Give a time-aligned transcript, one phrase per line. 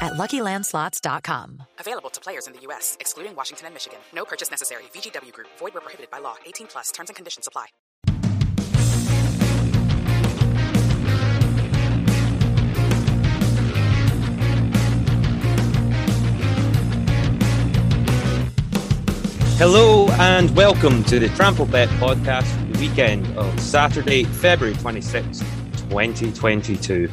[0.00, 1.62] at LuckyLandSlots.com.
[1.78, 3.98] Available to players in the U.S., excluding Washington and Michigan.
[4.14, 4.84] No purchase necessary.
[4.94, 5.48] VGW Group.
[5.58, 6.36] Void where prohibited by law.
[6.46, 6.90] 18 plus.
[6.90, 7.66] Terms and conditions apply.
[19.58, 25.40] Hello and welcome to the Trampled Bet podcast for the weekend of Saturday, February 26,
[25.90, 27.10] 2022.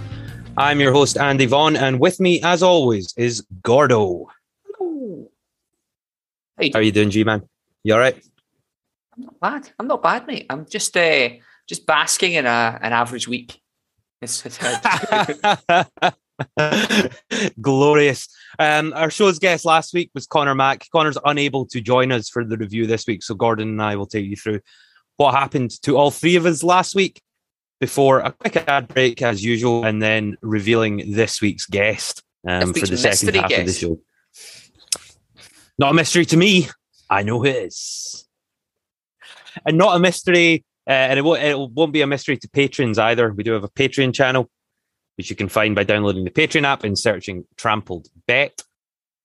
[0.57, 4.27] I'm your host, Andy Vaughan, and with me, as always, is Gordo.
[4.77, 5.29] Hello.
[6.57, 7.43] How are you doing, G Man?
[7.83, 8.15] You all right?
[9.17, 9.69] I'm not bad.
[9.77, 10.45] I'm not bad, mate.
[10.49, 11.29] I'm just uh,
[11.67, 13.59] just basking in a, an average week.
[17.61, 18.29] Glorious.
[18.57, 20.89] Um, our show's guest last week was Connor Mack.
[20.89, 24.07] Connor's unable to join us for the review this week, so Gordon and I will
[24.07, 24.61] take you through
[25.17, 27.21] what happened to all three of us last week
[27.79, 32.81] before a quick ad break as usual, and then revealing this week's guest um, This
[32.81, 33.99] for the second half of the show.
[35.77, 36.69] Not a mystery to me.
[37.09, 38.27] I know who it is.
[39.65, 42.97] And not a mystery, uh, and it won't, it won't be a mystery to patrons
[42.97, 43.31] either.
[43.31, 44.49] We do have a Patreon channel,
[45.17, 48.61] which you can find by downloading the Patreon app and searching Trampled Bet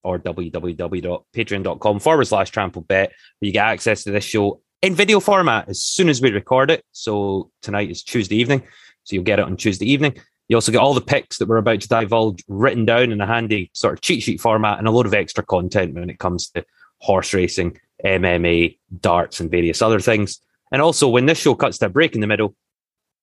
[0.03, 5.21] or www.patreon.com forward slash trampled bet, where you get access to this show in video
[5.21, 6.85] format as soon as we record it.
[6.93, 8.63] So tonight is Tuesday evening.
[9.05, 10.17] So you'll get it on Tuesday evening.
[10.49, 13.27] You also get all the picks that we're about to divulge written down in a
[13.27, 16.49] handy sort of cheat sheet format and a load of extra content when it comes
[16.51, 16.65] to
[16.99, 20.41] horse racing, MMA, darts, and various other things.
[20.73, 22.55] And also, when this show cuts to a break in the middle,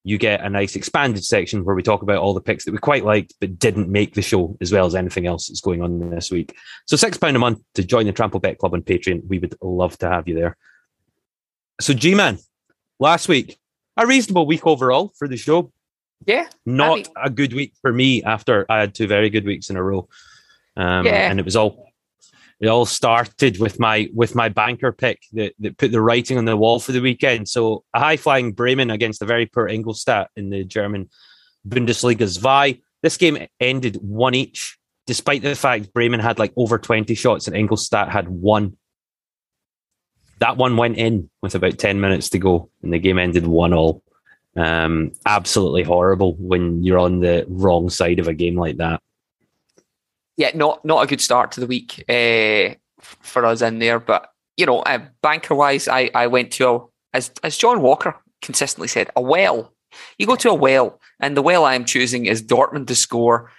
[0.03, 2.77] you get a nice expanded section where we talk about all the picks that we
[2.77, 6.09] quite liked but didn't make the show, as well as anything else that's going on
[6.09, 6.55] this week.
[6.85, 9.27] So, £6 a month to join the Trampled Bet Club on Patreon.
[9.27, 10.55] We would love to have you there.
[11.79, 12.39] So, G Man,
[12.99, 13.57] last week,
[13.97, 15.71] a reasonable week overall for the show.
[16.25, 19.69] yeah, Not mean- a good week for me after I had two very good weeks
[19.69, 20.07] in a row.
[20.75, 21.29] Um, Yeah.
[21.29, 21.85] And it was all.
[22.59, 26.45] It all started with my with my banker pick that, that put the writing on
[26.45, 27.47] the wall for the weekend.
[27.47, 31.07] So a high flying Bremen against a very poor Ingolstadt in the German
[31.67, 32.81] Bundesliga Zwei.
[33.03, 37.55] This game ended one each, despite the fact Bremen had like over 20 shots and
[37.55, 38.75] Ingolstadt had one.
[40.39, 43.73] That one went in with about 10 minutes to go, and the game ended one
[43.73, 44.03] all.
[44.55, 49.01] Um, absolutely horrible when you're on the wrong side of a game like that.
[50.37, 53.99] yeah, not not a good start to the week uh, for us in there.
[53.99, 58.15] But you know, uh, banker wise, I I went to a, as as John Walker
[58.41, 59.73] consistently said, a well.
[60.17, 63.51] You go to a well, and the well I am choosing is Dortmund to score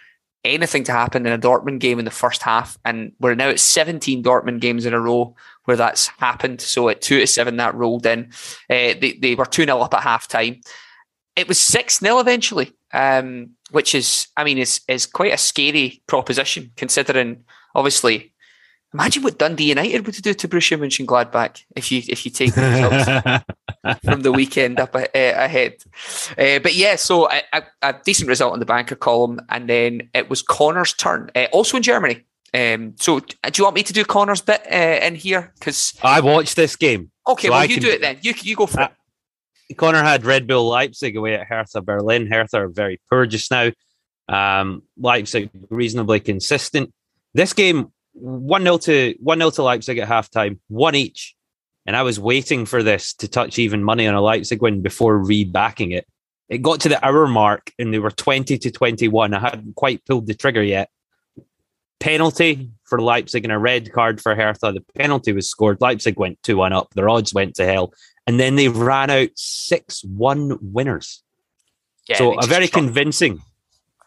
[0.44, 3.60] anything to happen in a Dortmund game in the first half, and we're now at
[3.60, 5.34] 17 Dortmund games in a row
[5.64, 6.60] where that's happened.
[6.60, 8.30] So at two to seven, that rolled in.
[8.70, 10.60] Uh, they they were two 0 up at half time.
[11.36, 16.02] It was six 0 eventually, um, which is, I mean, is is quite a scary
[16.06, 17.44] proposition considering.
[17.74, 18.32] Obviously,
[18.94, 22.62] imagine what Dundee United would do to Borussia Mönchengladbach if you if you take the
[22.62, 23.44] results
[24.04, 25.74] from the weekend up uh, ahead.
[26.36, 30.08] Uh, but yeah, so a, a, a decent result in the banker column, and then
[30.14, 32.24] it was Connor's turn, uh, also in Germany.
[32.54, 33.26] Um, so do
[33.56, 35.52] you want me to do Connor's bit uh, in here?
[35.58, 37.10] Because I watched this game.
[37.26, 38.18] okay, So well I you can- do it then.
[38.22, 39.76] You you go for it.
[39.76, 42.26] Connor had Red Bull Leipzig away at Hertha Berlin.
[42.26, 43.70] Hertha are very poor just now.
[44.26, 46.90] Um, Leipzig reasonably consistent.
[47.34, 51.34] This game, 1 0 to 1 0 to Leipzig at halftime, one each.
[51.88, 55.18] And I was waiting for this to touch even money on a Leipzig win before
[55.18, 56.06] rebacking it.
[56.50, 59.32] It got to the hour mark and they were 20 to 21.
[59.32, 60.90] I hadn't quite pulled the trigger yet.
[61.98, 64.70] Penalty for Leipzig and a red card for Hertha.
[64.70, 65.80] The penalty was scored.
[65.80, 66.92] Leipzig went 2 1 up.
[66.92, 67.94] Their odds went to hell
[68.26, 71.22] and then they ran out six one winners.
[72.06, 73.40] Yeah, so a very convincing,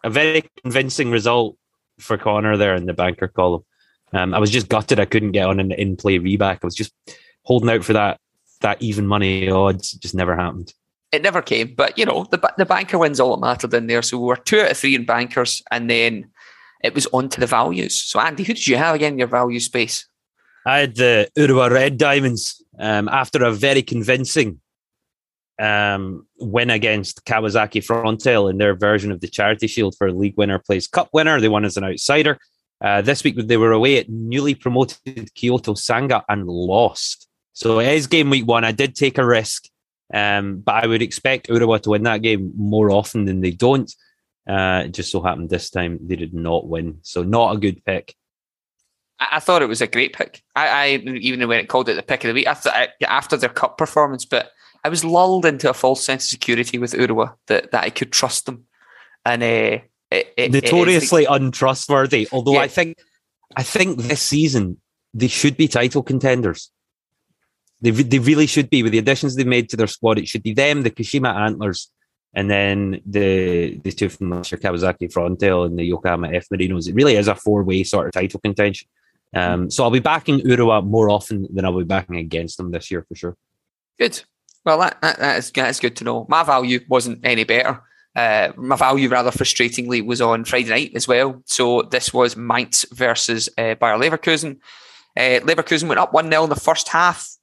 [0.04, 1.57] a very convincing result
[1.98, 3.66] for Connor there in the banker column.
[4.13, 6.60] Um, I was just gutted I couldn't get on an in play reback.
[6.62, 6.94] I was just
[7.43, 8.19] holding out for that
[8.61, 9.91] that even money odds.
[9.93, 10.73] Just never happened.
[11.11, 11.73] it never came.
[11.75, 14.01] But you know, the the banker wins all that mattered in there.
[14.01, 16.29] So we were two out of three in bankers, and then
[16.83, 17.95] it was on to the values.
[17.95, 20.07] So Andy, who did you have again in your value space?
[20.65, 24.61] I had the Urawa Red Diamonds um, after a very convincing
[25.59, 30.59] um, win against Kawasaki Frontale in their version of the Charity Shield for league winner
[30.59, 31.39] plays cup winner.
[31.39, 32.38] They won as an outsider.
[32.79, 37.27] Uh, this week they were away at newly promoted Kyoto Sanga and lost.
[37.53, 38.63] So it is game week one.
[38.63, 39.68] I did take a risk
[40.13, 43.92] Um, but I would expect Urawa to win that game more often than they don't.
[44.48, 47.00] Uh, it just so happened this time they did not win.
[47.03, 48.15] So not a good pick.
[49.19, 50.44] I, I thought it was a great pick.
[50.56, 52.71] I, I even when it called it the pick of the week after,
[53.07, 54.51] after their cup performance, but
[54.83, 58.12] I was lulled into a false sense of security with Urawa that, that I could
[58.12, 58.65] trust them.
[59.24, 62.27] And uh, it, it, notoriously it untrustworthy.
[62.31, 62.62] Although yeah.
[62.62, 62.98] I think
[63.56, 64.81] I think this season
[65.13, 66.71] they should be title contenders.
[67.81, 70.19] They, they really should be with the additions they've made to their squad.
[70.19, 71.92] It should be them, the Kashima Antlers,
[72.33, 76.88] and then the the two from last Kawasaki Frontale and the Yokohama F Marinos.
[76.88, 78.88] It really is a four way sort of title contention.
[79.33, 82.92] Um, so I'll be backing Urawa more often than I'll be backing against them this
[82.92, 83.38] year for sure.
[83.98, 84.24] Good.
[84.66, 86.25] Well, that, that, that is that's good to know.
[86.30, 87.81] My value wasn't any better.
[88.16, 91.42] Uh, my value, rather frustratingly, was on Friday night as well.
[91.45, 94.57] So this was Mainz versus uh, Bayer Leverkusen.
[95.18, 97.38] Uh, Leverkusen went up 1 0 in the first half.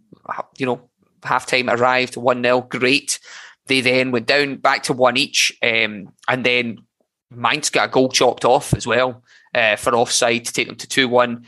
[0.57, 0.91] You know,
[1.23, 2.61] half time arrived 1 0.
[2.63, 3.19] Great.
[3.67, 5.57] They then went down back to one each.
[5.63, 6.79] Um, and then
[7.31, 9.23] Mainz got a goal chopped off as well
[9.55, 11.45] uh, for offside to take them to 2 1.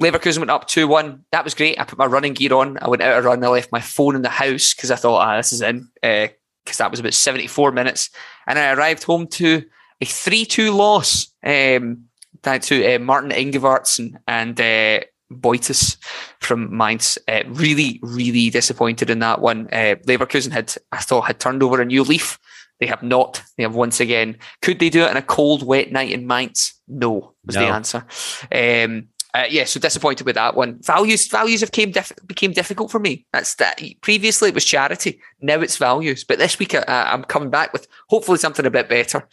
[0.00, 1.24] Leverkusen went up 2 1.
[1.32, 1.80] That was great.
[1.80, 2.78] I put my running gear on.
[2.80, 3.42] I went out a run.
[3.42, 5.88] I left my phone in the house because I thought, ah, this is in.
[6.02, 8.10] Because uh, that was about 74 minutes
[8.46, 9.64] and I arrived home to
[10.00, 12.04] a 3 2 loss um,
[12.42, 15.96] to uh, Martin Ingvartsen and uh, Boëtius
[16.40, 17.18] from Mainz.
[17.28, 19.68] Uh, really, really disappointed in that one.
[19.72, 22.38] Uh, Leverkusen had, I thought, had turned over a new leaf.
[22.80, 23.42] They have not.
[23.56, 24.36] They have once again.
[24.62, 26.74] Could they do it in a cold, wet night in Mainz?
[26.88, 27.62] No, was no.
[27.62, 28.06] the answer.
[28.52, 30.78] Um, uh, yeah, so disappointed with that one.
[30.82, 33.26] Values values have came diff- became difficult for me.
[33.34, 33.82] That's that.
[34.00, 36.24] Previously it was charity, now it's values.
[36.24, 39.28] But this week uh, I'm coming back with hopefully something a bit better.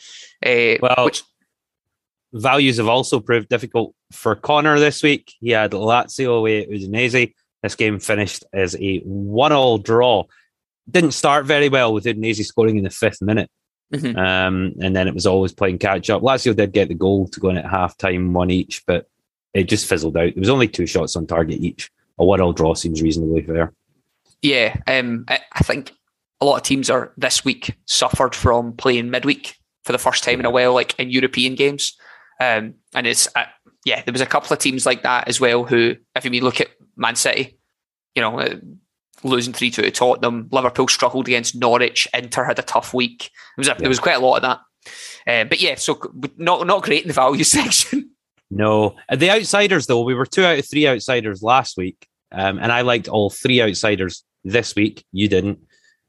[0.46, 1.24] Uh, well, which
[2.33, 5.33] values have also proved difficult for Connor this week.
[5.39, 7.33] He had Lazio away at Udinese.
[7.62, 10.25] This game finished as a one-all draw.
[10.89, 13.50] Didn't start very well with Udinese scoring in the fifth minute.
[13.94, 14.18] Mm-hmm.
[14.18, 16.24] Um, and then it was always playing catch up.
[16.24, 19.07] Lazio did get the goal to go in at half time, one each, but
[19.53, 20.33] it just fizzled out.
[20.33, 21.91] There was only two shots on target each.
[22.18, 23.71] A one-all draw seems reasonably fair.
[24.41, 25.94] Yeah, um, I, I, think
[26.41, 29.56] a lot of teams are this week suffered from playing midweek
[29.86, 31.95] for the first time in a while, like in European games.
[32.39, 33.45] Um, and it's uh,
[33.85, 35.63] yeah, there was a couple of teams like that as well.
[35.63, 37.57] Who, if you look at Man City,
[38.15, 38.56] you know, uh,
[39.24, 43.30] losing three two to Tottenham, Liverpool struggled against Norwich, Inter had a tough week.
[43.56, 43.77] There was a, yeah.
[43.80, 44.59] there was quite a lot of that.
[45.25, 46.00] Uh, but yeah, so
[46.38, 48.12] not not great in the value section.
[48.50, 52.59] No, uh, the outsiders though, we were two out of three outsiders last week, um,
[52.59, 55.03] and I liked all three outsiders this week.
[55.12, 55.59] You didn't.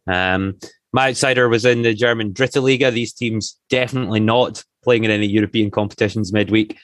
[0.06, 0.59] Um,
[0.93, 2.91] my outsider was in the German Dritte Liga.
[2.91, 6.79] These teams definitely not playing in any European competitions midweek.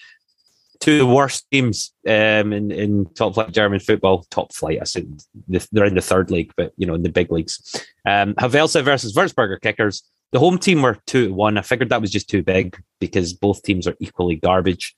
[0.80, 4.24] Two of the worst teams um, in, in top flight German football.
[4.30, 7.30] Top flight, I said they're in the third league, but you know in the big
[7.30, 7.84] leagues.
[8.06, 10.02] Um, Havelse versus Würzburger Kickers.
[10.32, 11.58] The home team were two to one.
[11.58, 14.94] I figured that was just too big because both teams are equally garbage.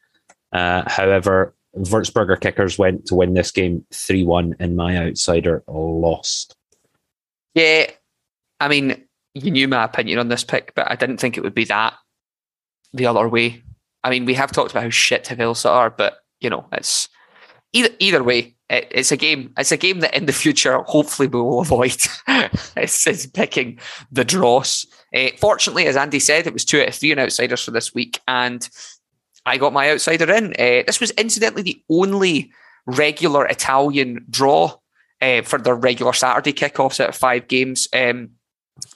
[0.52, 6.54] Uh, however, Würzburger Kickers went to win this game 3 1, and my outsider lost.
[7.54, 7.90] Yeah,
[8.60, 11.54] I mean, you knew my opinion on this pick, but I didn't think it would
[11.54, 11.94] be that
[12.92, 13.62] the other way.
[14.04, 17.08] I mean, we have talked about how shit Havelse are, but you know, it's
[17.72, 18.56] either either way.
[18.68, 19.52] It, it's a game.
[19.56, 21.96] It's a game that in the future, hopefully, we will avoid.
[22.76, 23.78] it's, it's, picking
[24.10, 24.86] the draws.
[25.14, 27.94] Uh, fortunately, as Andy said, it was two out of three in outsiders for this
[27.94, 28.68] week, and
[29.46, 30.52] I got my outsider in.
[30.52, 32.52] Uh, this was incidentally the only
[32.86, 34.76] regular Italian draw
[35.20, 37.88] uh, for their regular Saturday kickoffs of five games.
[37.92, 38.30] Um,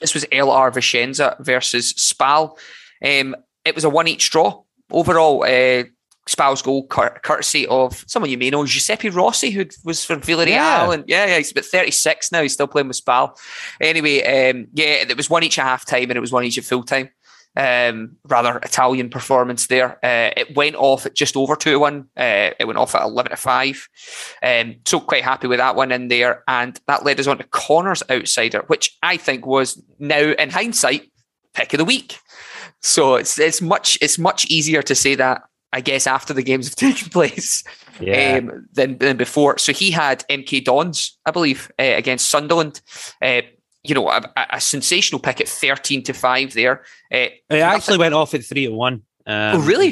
[0.01, 2.57] this was LR Vicenza versus Spal.
[3.03, 3.35] Um,
[3.67, 4.63] it was a one each draw.
[4.91, 5.83] Overall, uh,
[6.27, 10.47] Spal's goal courtesy of someone you may know, Giuseppe Rossi, who was from Villarreal.
[10.47, 10.91] Yeah.
[10.91, 12.41] And yeah, yeah, he's about 36 now.
[12.41, 13.37] He's still playing with Spal.
[13.79, 16.57] Anyway, um, yeah, it was one each at half time and it was one each
[16.57, 17.09] at full time
[17.57, 19.93] um, rather Italian performance there.
[20.05, 22.07] Uh, it went off at just over 2 1.
[22.15, 23.89] Uh, it went off at 11 to 5.
[24.43, 26.43] Um, so quite happy with that one in there.
[26.47, 31.11] And that led us on to Connor's Outsider, which I think was now, in hindsight,
[31.53, 32.19] pick of the week.
[32.81, 35.43] So it's it's much it's much easier to say that
[35.73, 37.63] I guess after the games have taken place
[37.99, 38.37] yeah.
[38.37, 39.57] um, than than before.
[39.57, 42.81] So he had MK Dons, I believe, uh, against Sunderland.
[43.21, 43.41] Uh,
[43.83, 46.83] you know, a, a, sensational pick at 13 to 5 there.
[47.13, 48.93] Uh, it actually went off at 3 to 1.
[48.93, 49.91] Um, oh, really?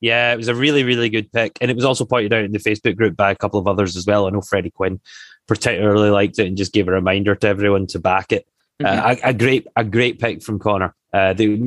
[0.00, 1.58] Yeah, it was a really, really good pick.
[1.60, 3.96] And it was also pointed out in the Facebook group by a couple of others
[3.96, 4.26] as well.
[4.26, 5.00] I know Freddie Quinn
[5.46, 8.46] particularly liked it and just gave a reminder to everyone to back it.
[8.82, 9.06] Uh, mm-hmm.
[9.06, 10.94] Uh, a, a, great, a great pick from Connor.
[11.12, 11.58] Uh, the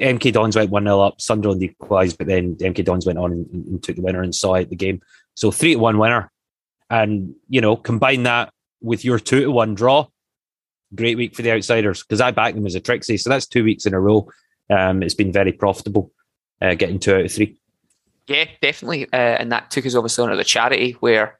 [0.00, 3.46] MK Dons went 1 0 up, Sunderland equalised, but then MK Dons went on and,
[3.52, 5.00] and, took the winner and saw out the game.
[5.34, 6.32] So 3 to 1 winner.
[6.90, 10.08] And, you know, combine that with your 2 to 1 draw
[10.94, 13.18] great week for the outsiders because I backed them as a Trixie.
[13.18, 14.28] So that's two weeks in a row.
[14.70, 16.12] Um, it's been very profitable,
[16.60, 17.58] uh, getting two out of three.
[18.26, 19.04] Yeah, definitely.
[19.06, 21.38] Uh, and that took us obviously on to the charity where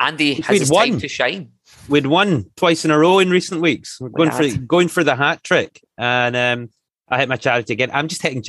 [0.00, 0.90] Andy has his won.
[0.90, 1.52] time to shine.
[1.88, 4.00] We'd won twice in a row in recent weeks.
[4.00, 6.70] We're going We for going for the hat trick, and um,
[7.08, 7.90] I hit my charity again.
[7.92, 8.42] I'm just hitting,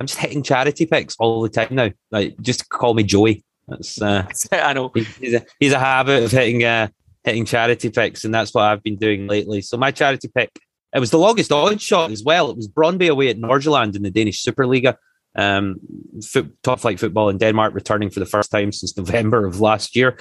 [0.00, 1.90] I'm just hitting charity picks all the time now.
[2.10, 3.44] Like, just call me Joey.
[3.68, 4.90] That's uh, I know.
[4.94, 6.88] he's a he's a habit of hitting uh,
[7.22, 9.62] hitting charity picks, and that's what I've been doing lately.
[9.62, 10.50] So my charity pick,
[10.94, 12.50] it was the longest odds shot as well.
[12.50, 14.96] It was Brøndby away at Nordsjælland in the Danish Superliga.
[15.36, 15.80] Um,
[16.24, 19.96] foot, top flight football in Denmark returning for the first time since November of last
[19.96, 20.18] year,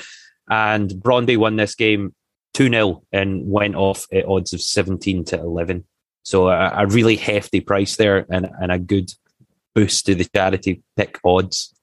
[0.50, 2.16] and Brøndby won this game
[2.54, 5.86] two 0 and went off at odds of seventeen to eleven.
[6.24, 9.14] So a, a really hefty price there, and and a good
[9.76, 11.74] boost to the charity pick odds.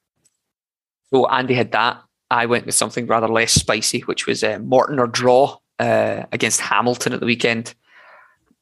[1.13, 2.03] So Andy had that.
[2.31, 6.61] I went with something rather less spicy, which was uh, Morton or draw uh, against
[6.61, 7.75] Hamilton at the weekend.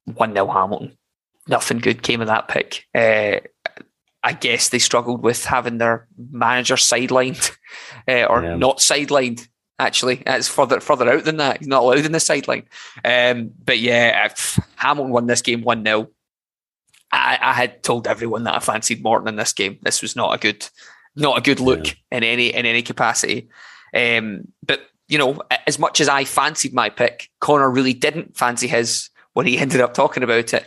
[0.06, 0.96] 1 0 Hamilton.
[1.46, 2.86] Nothing good came of that pick.
[2.94, 3.40] Uh,
[4.22, 7.50] I guess they struggled with having their manager sidelined
[8.08, 8.56] uh, or Yeah.
[8.56, 9.46] not sidelined.
[9.78, 11.58] Actually, it's further further out than that.
[11.58, 12.64] He's not allowed in the sideline.
[13.04, 14.32] Um, but yeah,
[14.76, 16.08] Hamilton won this game one 0
[17.12, 19.78] I, I had told everyone that I fancied Morton in this game.
[19.82, 20.68] This was not a good,
[21.16, 23.48] not a good look in any in any capacity.
[23.94, 28.66] Um, but you know, as much as I fancied my pick, Connor really didn't fancy
[28.66, 30.66] his when he ended up talking about it,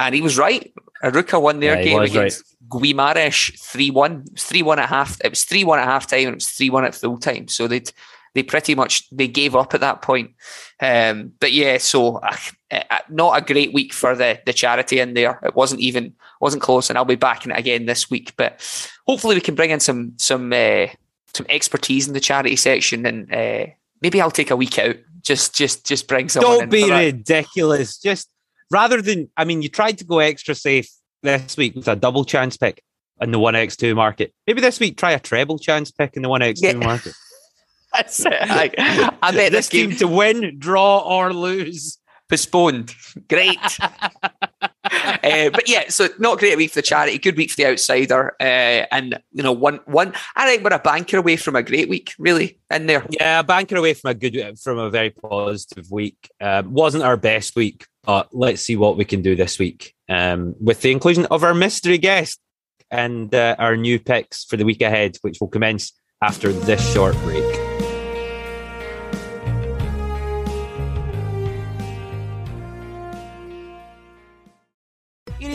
[0.00, 0.72] and he was right.
[1.04, 5.20] Arouca won their Yeah, game against Guimaraes three one, three one at half.
[5.22, 7.48] It was three one at half time, and it was three one at full time.
[7.48, 7.82] So they
[8.34, 10.32] they pretty much they gave up at that point.
[10.80, 12.36] Um, but yeah, so uh,
[12.70, 15.38] uh, not a great week for the the charity in there.
[15.42, 18.32] It wasn't even wasn't close, and I'll be back in it again this week.
[18.36, 18.60] But
[19.06, 20.86] hopefully, we can bring in some some uh,
[21.34, 23.66] some expertise in the charity section, and uh,
[24.00, 24.96] maybe I'll take a week out.
[25.22, 26.58] Just just just bring someone.
[26.58, 27.98] Don't be ridiculous.
[27.98, 28.28] Just
[28.70, 30.88] rather than, I mean, you tried to go extra safe
[31.22, 32.82] this week with a double chance pick
[33.20, 34.34] in the 1x2 market.
[34.46, 36.72] Maybe this week try a treble chance pick in the 1x2 Yeah.
[36.72, 37.14] market.
[37.92, 38.32] That's it.
[38.32, 41.98] I, I bet this team game to win, draw, or lose.
[42.32, 42.94] postponed.
[43.28, 43.58] Great.
[43.80, 48.34] uh, but yeah, so not great week for the charity, good week for the outsider,
[48.40, 50.14] uh, and you know, one one.
[50.34, 53.06] I think we're a banker away from a great week, really, in there.
[53.10, 56.30] Yeah, a banker away from a good, from a very positive week.
[56.40, 60.54] Um, wasn't our best week, but let's see what we can do this week um,
[60.58, 62.40] with the inclusion of our mystery guest
[62.90, 67.16] and uh, our new picks for the week ahead, which will commence after this short
[67.18, 67.41] break.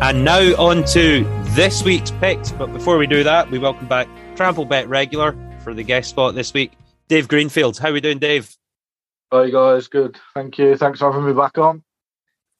[0.00, 1.24] And now on to
[1.56, 2.52] this week's picks.
[2.52, 6.36] But before we do that, we welcome back Trampled Bet regular for the guest spot
[6.36, 6.70] this week,
[7.08, 7.78] Dave Greenfield.
[7.78, 8.56] How are we doing, Dave?
[9.32, 10.16] Hi guys, good.
[10.34, 10.76] Thank you.
[10.76, 11.82] Thanks for having me back on.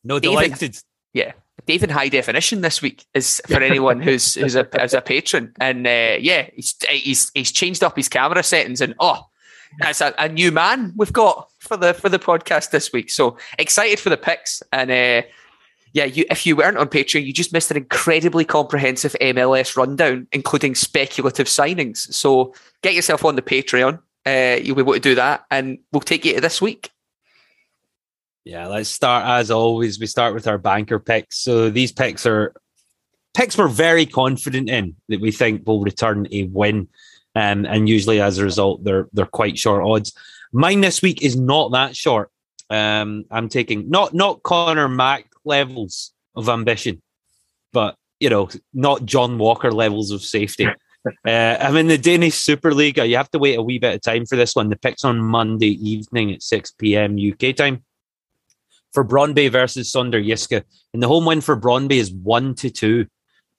[0.03, 0.43] No, David.
[0.43, 0.79] delighted.
[1.15, 1.33] Yeah,
[1.65, 5.55] Dave in high definition this week is for anyone who's who's a as a patron,
[5.61, 9.29] and uh, yeah, he's he's he's changed up his camera settings, and oh,
[9.79, 13.11] that's a, a new man we've got for the for the podcast this week.
[13.11, 15.23] So excited for the picks, and uh,
[15.93, 20.27] yeah, you if you weren't on Patreon, you just missed an incredibly comprehensive MLS rundown,
[20.33, 22.13] including speculative signings.
[22.13, 24.01] So get yourself on the Patreon.
[24.27, 26.91] Uh, you'll be able to do that, and we'll take you to this week.
[28.45, 30.01] Yeah, let's start as always.
[30.01, 31.39] We start with our banker picks.
[31.39, 32.55] So these picks are
[33.35, 36.89] picks we're very confident in that we think will return a win.
[37.35, 40.13] Um, and usually as a result, they're they're quite short odds.
[40.53, 42.31] Mine this week is not that short.
[42.71, 47.03] Um, I'm taking not not Connor Mack levels of ambition,
[47.73, 50.69] but you know, not John Walker levels of safety.
[51.27, 53.09] Uh, I'm in the Danish Superliga.
[53.09, 54.69] You have to wait a wee bit of time for this one.
[54.69, 57.17] The pick's on Monday evening at 6 p.m.
[57.17, 57.85] UK time
[58.93, 60.63] for Brøndby versus Sønderjyske.
[60.93, 63.07] And the home win for Brøndby is one to two,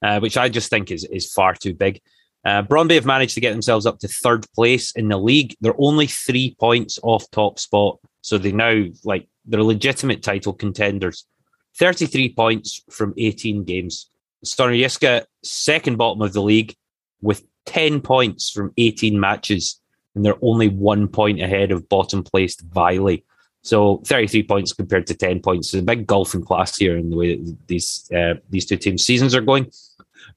[0.02, 2.02] uh, which I just think is is far too big.
[2.46, 5.56] Uh, have managed to get themselves up to third place in the league.
[5.60, 11.26] They're only three points off top spot, so they now like they're legitimate title contenders.
[11.80, 14.10] Thirty-three points from eighteen games.
[14.46, 16.74] Sønderjyske second bottom of the league
[17.22, 19.80] with 10 points from 18 matches,
[20.16, 23.24] and they're only one point ahead of bottom placed Vejle.
[23.62, 25.72] So 33 points compared to 10 points.
[25.72, 28.78] There's a big golf in class here in the way that these uh, these two
[28.78, 29.70] teams' seasons are going.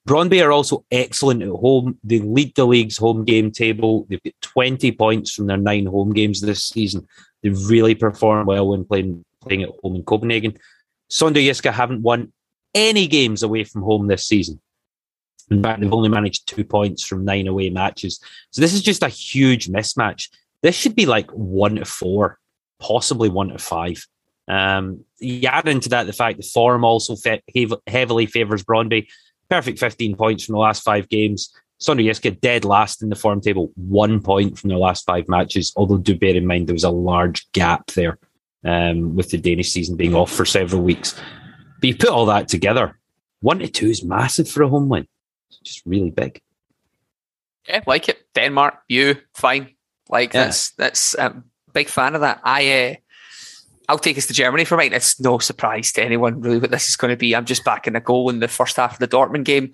[0.08, 1.98] Brøndby are also excellent at home.
[2.02, 4.06] They lead the league's home game table.
[4.08, 7.06] They've got 20 points from their nine home games this season.
[7.42, 10.58] They really perform well when playing playing at home in Copenhagen.
[11.12, 12.32] Sønderjyske haven't won
[12.74, 14.60] any games away from home this season.
[15.50, 18.18] In fact, they've only managed two points from nine away matches.
[18.50, 20.30] So this is just a huge mismatch.
[20.62, 22.38] This should be like one to four,
[22.80, 24.06] possibly one to five.
[24.48, 27.42] Um, you add into that the fact the form also fe-
[27.86, 29.08] heavily favours Brøndby.
[29.50, 31.52] Perfect 15 points from the last five games.
[31.80, 35.72] Sønderjyske dead last in the form table, one point from their last five matches.
[35.76, 38.18] Although do bear in mind there was a large gap there
[38.64, 41.18] um, with the Danish season being off for several weeks.
[41.80, 42.98] But you put all that together,
[43.40, 45.06] one to two is massive for a home win.
[45.48, 46.40] It's just really big.
[47.68, 48.26] Yeah, like it.
[48.34, 49.74] Denmark, you fine.
[50.08, 50.44] Like yeah.
[50.44, 51.42] that's that's a
[51.72, 52.40] big fan of that.
[52.44, 52.94] I uh,
[53.88, 54.92] I'll take us to Germany for mine.
[54.92, 57.34] It's no surprise to anyone really what this is going to be.
[57.34, 59.72] I'm just backing a goal in the first half of the Dortmund game.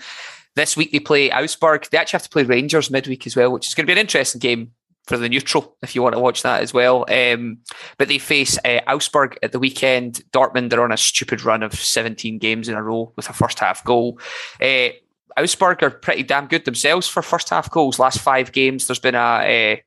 [0.55, 1.89] This week they play Augsburg.
[1.91, 3.99] They actually have to play Rangers midweek as well, which is going to be an
[3.99, 4.73] interesting game
[5.09, 7.07] for the neutral if you want to watch that as well.
[7.09, 7.59] Um,
[7.97, 10.23] but they face uh, Augsburg at the weekend.
[10.33, 13.59] Dortmund are on a stupid run of 17 games in a row with a first
[13.59, 14.21] half goal.
[14.63, 14.91] Uh,
[15.39, 17.99] Augsburg are pretty damn good themselves for first half goals.
[17.99, 19.83] Last five games, there's been a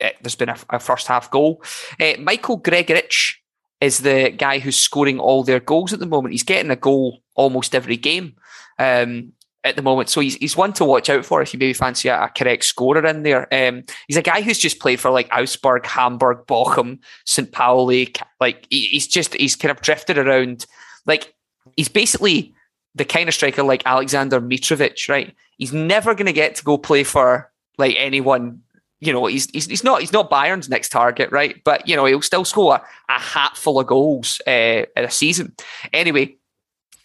[0.00, 1.62] uh, there's been a, a, first half goal.
[2.00, 3.34] Uh, Michael Gregoritsch
[3.80, 6.32] is the guy who's scoring all their goals at the moment.
[6.32, 8.36] He's getting a goal almost every game.
[8.78, 9.32] Um,
[9.64, 10.08] at the moment.
[10.08, 12.64] So he's, he's one to watch out for if you maybe fancy a, a correct
[12.64, 13.52] scorer in there.
[13.52, 17.52] Um, he's a guy who's just played for like Augsburg, Hamburg, Bochum, St.
[17.52, 18.14] Pauli.
[18.40, 20.66] Like he, he's just, he's kind of drifted around.
[21.06, 21.34] Like
[21.76, 22.54] he's basically
[22.94, 25.34] the kind of striker like Alexander Mitrovic, right?
[25.58, 28.62] He's never going to get to go play for like anyone.
[29.00, 31.62] You know, he's, he's he's not he's not Bayern's next target, right?
[31.64, 35.54] But you know, he'll still score a, hatful of goals uh, in a season.
[35.92, 36.36] Anyway,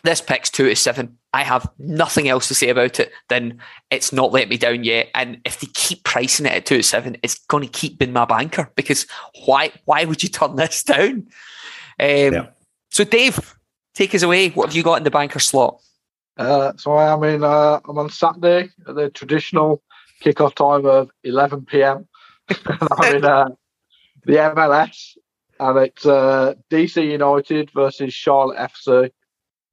[0.03, 1.17] this pick's two to seven.
[1.35, 3.59] I have nothing else to say about it than
[3.91, 5.09] it's not let me down yet.
[5.13, 8.13] And if they keep pricing it at two to seven, it's going to keep being
[8.13, 9.05] my banker because
[9.45, 9.73] why?
[9.83, 11.27] Why would you turn this down?
[11.99, 12.47] Um, yeah.
[12.89, 13.53] So, Dave,
[13.95, 14.47] take us away.
[14.51, 15.81] What have you got in the banker slot?
[16.37, 17.43] Uh, so I am in.
[17.43, 19.83] Uh, I'm on Saturday at the traditional
[20.23, 22.07] kickoff time of 11 p.m.
[22.49, 23.49] I'm in uh,
[24.23, 25.17] the MLS,
[25.59, 29.11] and it's uh, DC United versus Charlotte FC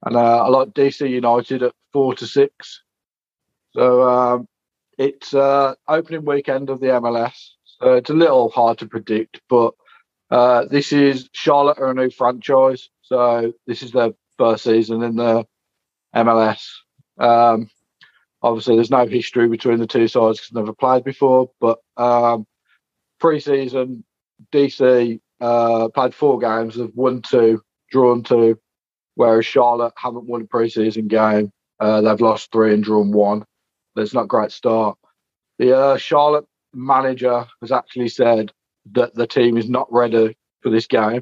[0.05, 2.81] and uh, I like DC United at four to six.
[3.71, 4.47] So um,
[4.97, 7.49] it's uh, opening weekend of the MLS.
[7.63, 9.73] So it's a little hard to predict, but
[10.29, 15.15] uh, this is Charlotte are a new franchise, so this is their first season in
[15.15, 15.45] the
[16.15, 16.69] MLS.
[17.19, 17.69] Um,
[18.41, 21.51] obviously, there's no history between the two sides because they've never played before.
[21.59, 22.47] But um,
[23.19, 24.03] pre-season,
[24.51, 27.61] DC uh, played four games, have won two,
[27.91, 28.59] drawn two,
[29.15, 31.51] whereas Charlotte haven't won a preseason game.
[31.79, 33.43] Uh, they've lost three and drawn one.
[33.95, 34.97] That's not a great start.
[35.59, 38.51] The uh, Charlotte manager has actually said
[38.91, 41.21] that the team is not ready for this game.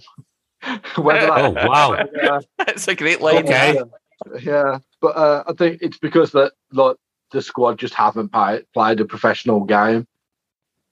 [0.95, 3.37] Whether oh wow, uh, that's a great line.
[3.37, 3.73] Okay.
[3.73, 4.79] Yeah, yeah.
[5.01, 6.97] but uh, I think it's because that like
[7.31, 10.05] the squad just haven't played, played a professional game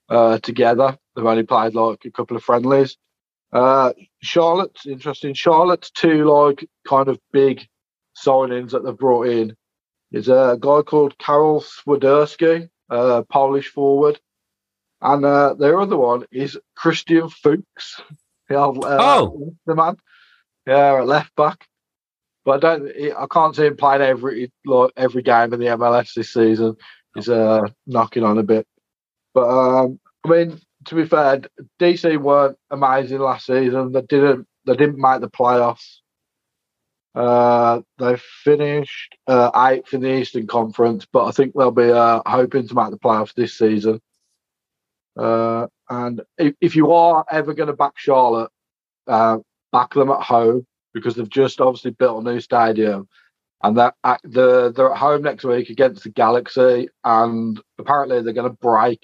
[0.08, 0.98] uh, together.
[1.14, 2.96] They've only played like a couple of friendlies.
[3.52, 5.34] Uh, Charlotte's interesting.
[5.34, 7.66] Charlotte's two like kind of big
[8.16, 9.56] signings that they've brought in
[10.12, 14.20] is a guy called Karol Swiderski, a Polish forward,
[15.00, 18.00] and uh, their other one is Christian Fuchs.
[18.50, 19.96] uh, oh, the man,
[20.66, 21.66] yeah, at left back.
[22.44, 26.14] But I don't, I can't see him playing every like every game in the MLS
[26.14, 26.76] this season.
[27.14, 28.66] He's uh, knocking on a bit,
[29.34, 31.42] but um, I mean, to be fair,
[31.78, 33.92] DC weren't amazing last season.
[33.92, 35.96] They didn't they didn't make the playoffs.
[37.14, 42.22] Uh, they finished uh, eighth in the Eastern Conference, but I think they'll be uh,
[42.24, 44.00] hoping to make the playoffs this season.
[45.18, 48.50] Uh, and if, if, you are ever going to back Charlotte,
[49.08, 49.38] uh,
[49.72, 50.64] back them at home
[50.94, 53.08] because they've just obviously built a new stadium,
[53.62, 58.50] and that the they're at home next week against the Galaxy, and apparently they're going
[58.50, 59.00] to break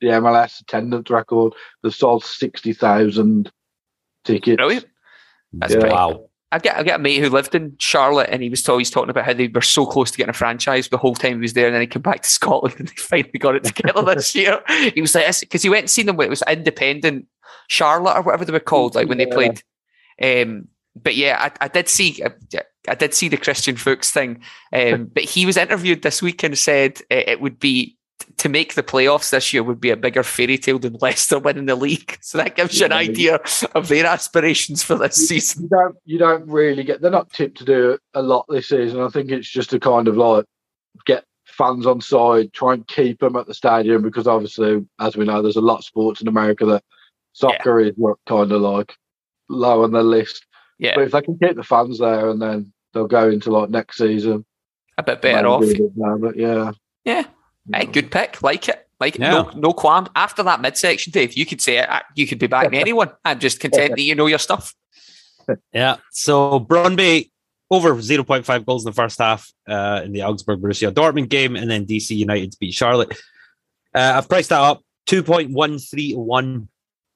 [0.00, 1.54] the MLS attendance record.
[1.82, 3.50] They've sold sixty thousand
[4.24, 4.56] tickets.
[4.56, 4.86] Brilliant.
[5.52, 5.92] That's yeah.
[5.92, 6.28] wow.
[6.50, 9.10] I get I get a mate who lived in Charlotte, and he was always talking
[9.10, 11.52] about how they were so close to getting a franchise the whole time he was
[11.52, 14.34] there, and then he came back to Scotland and they finally got it together this
[14.34, 14.60] year.
[14.94, 17.26] He was like, because he went and seen them when it was independent
[17.68, 19.26] Charlotte or whatever they were called, like when yeah.
[19.26, 19.62] they played.
[20.20, 22.30] Um, but yeah, I, I did see I,
[22.88, 24.40] I, did see the Christian Fuchs thing,
[24.72, 27.97] um, but he was interviewed this week and said it would be
[28.38, 31.66] to make the playoffs this year would be a bigger fairy tale than Leicester winning
[31.66, 32.18] the league.
[32.20, 33.40] So that gives you an idea
[33.74, 35.64] of their aspirations for this season.
[35.64, 39.00] You don't you don't really get they're not tipped to do a lot this season.
[39.00, 40.44] I think it's just to kind of like
[41.06, 45.24] get fans on side, try and keep them at the stadium because obviously, as we
[45.24, 46.84] know, there's a lot of sports in America that
[47.32, 48.94] soccer is what kind of like
[49.48, 50.46] low on the list.
[50.78, 53.70] Yeah, But if they can keep the fans there and then they'll go into like
[53.70, 54.44] next season.
[54.96, 55.60] a bit better off.
[55.60, 56.72] bit now, but yeah.
[57.04, 57.24] Yeah.
[57.72, 58.42] Hey, good pick.
[58.42, 58.86] Like it.
[59.00, 59.20] Like it.
[59.20, 59.30] Yeah.
[59.30, 60.08] No, no qualms.
[60.16, 61.88] After that midsection, Dave, you could say it.
[61.88, 63.10] uh, You could be backing anyone.
[63.24, 64.74] I'm just content that you know your stuff.
[65.72, 65.96] Yeah.
[66.10, 67.30] So Brøndby
[67.70, 71.70] over 0.5 goals in the first half uh, in the Augsburg Borussia Dortmund game, and
[71.70, 73.12] then DC United to beat Charlotte.
[73.94, 76.68] Uh, I've priced that up 2.131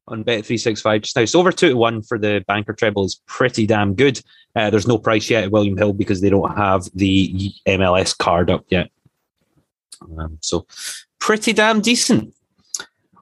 [0.09, 1.25] on Bet365 just now.
[1.27, 4.21] So over 2 to 1 for the banker treble is pretty damn good.
[4.57, 8.51] Uh, there's no price yet at William Hill because they don't have the MLS card
[8.51, 8.91] up yet.
[10.19, 10.67] Um, so
[11.19, 12.35] pretty damn decent.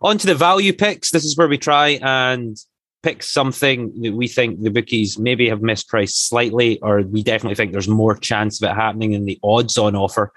[0.02, 1.11] On to the value picks.
[1.11, 2.56] This is where we try and
[3.02, 7.72] pick something that we think the bookies maybe have mispriced slightly, or we definitely think
[7.72, 10.33] there's more chance of it happening than the odds on offer.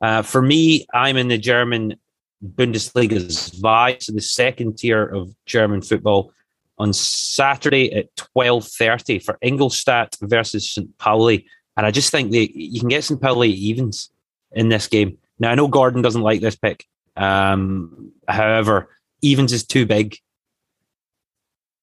[0.00, 1.96] Uh, for me, I'm in the German
[2.44, 6.32] Bundesliga Zwei, so the second tier of German football
[6.78, 10.96] on Saturday at 12.30 for Ingolstadt versus St.
[10.98, 11.46] Pauli.
[11.76, 13.20] And I just think that you can get St.
[13.20, 14.10] Pauli evens
[14.52, 15.18] in this game.
[15.40, 16.84] Now, I know Gordon doesn't like this pick.
[17.16, 20.16] Um, however, evens is too big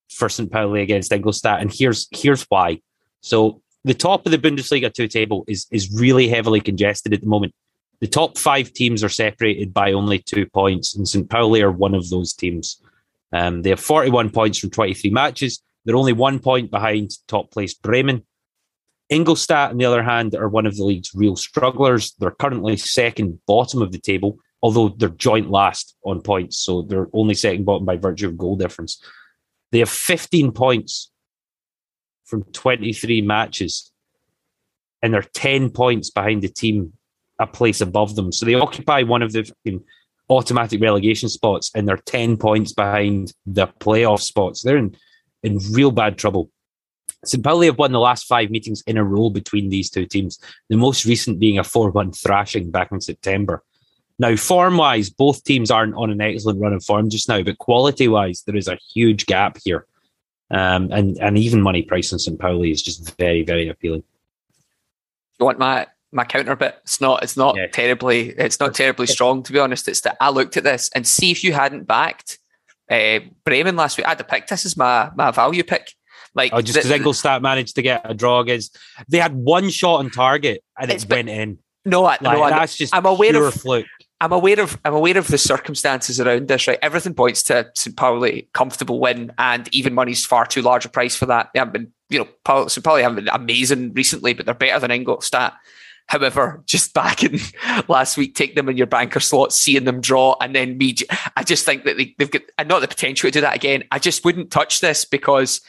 [0.09, 0.51] for St.
[0.51, 2.79] Pauli against Ingolstadt, and here's here's why.
[3.21, 7.27] So the top of the Bundesliga two table is is really heavily congested at the
[7.27, 7.53] moment.
[7.99, 11.29] The top five teams are separated by only two points, and St.
[11.29, 12.79] Pauli are one of those teams.
[13.33, 15.61] Um, they have 41 points from 23 matches.
[15.83, 18.23] They're only one point behind top place Bremen.
[19.09, 22.13] Ingolstadt, on the other hand, are one of the league's real strugglers.
[22.19, 26.57] They're currently second bottom of the table, although they're joint last on points.
[26.57, 29.01] So they're only second bottom by virtue of goal difference.
[29.71, 31.11] They have 15 points
[32.25, 33.91] from 23 matches,
[35.01, 36.93] and they're 10 points behind the team
[37.39, 38.31] a place above them.
[38.31, 39.49] So they occupy one of the
[40.29, 44.61] automatic relegation spots, and they're 10 points behind the playoff spots.
[44.61, 44.95] They're in,
[45.43, 46.51] in real bad trouble.
[47.25, 47.43] St.
[47.43, 50.77] Pauli have won the last five meetings in a row between these two teams, the
[50.77, 53.63] most recent being a 4 1 thrashing back in September.
[54.19, 57.57] Now, form wise, both teams aren't on an excellent run of form just now, but
[57.59, 59.85] quality wise, there is a huge gap here.
[60.49, 62.39] Um, and, and even money price on St.
[62.39, 64.03] Pauli is just very, very appealing.
[65.39, 66.79] You want my my counter bit?
[66.83, 67.21] It's not.
[67.21, 67.67] It's not Yeah.
[67.67, 68.29] terribly.
[68.29, 69.87] It's not terribly strong to be honest.
[69.89, 72.39] It's that I looked at this and see if you hadn't backed
[72.89, 74.07] uh, Bremen last week.
[74.07, 75.93] I'd have picked this as my my value pick.
[76.37, 78.77] Like Oh, just because Ingolstadt managed to get a draw against,
[79.09, 81.57] they had one shot on target and It's it been- went in.
[81.83, 83.87] no, I, Like, no, that's just I'm aware pure of- fluke.
[84.19, 86.67] I'm aware of I'm aware of the circumstances around this.
[86.67, 87.95] Right, everything points to St.
[87.95, 91.49] Pauli comfortable win, and even money's far too large a price for that.
[91.53, 92.83] They haven't been, you know, St.
[92.83, 95.53] Pauli haven't been amazing recently, but they're better than Ingolstadt.
[96.07, 97.39] However, just backing
[97.87, 100.95] last week, take them in your banker slot, seeing them draw, and then me,
[101.35, 103.83] I just think that they, they've got and not the potential to do that again.
[103.91, 105.61] I just wouldn't touch this because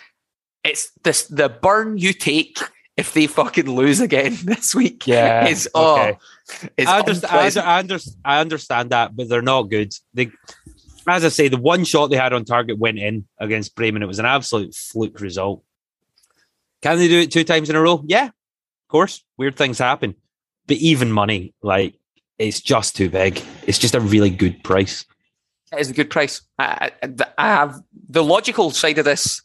[0.65, 2.59] it's this the burn you take
[2.97, 5.07] if they fucking lose again this week.
[5.07, 6.19] Yeah, is oh, okay.
[6.77, 7.67] is I understand, I, unpleasant.
[7.67, 9.95] I, under- I understand that, but they're not good.
[10.15, 10.31] They,
[11.07, 14.03] as I say, the one shot they had on target went in against Bremen.
[14.03, 15.65] It was an absolute fluke result.
[16.83, 18.03] Can they do it two times in a row?
[18.07, 19.25] Yeah, of course.
[19.37, 20.15] Weird things happen,
[20.67, 21.95] but even money, like
[22.39, 23.41] it's just too big.
[23.67, 25.05] It's just a really good price.
[25.73, 26.43] It is a good price.
[26.59, 29.43] I, I, I have the logical side of this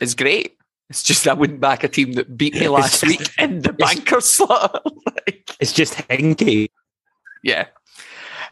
[0.00, 0.56] is great.
[0.90, 3.72] It's just I wouldn't back a team that beat me last just- week in the
[3.72, 4.84] banker slot.
[5.26, 6.68] like, It's just hinky.
[7.42, 7.66] yeah.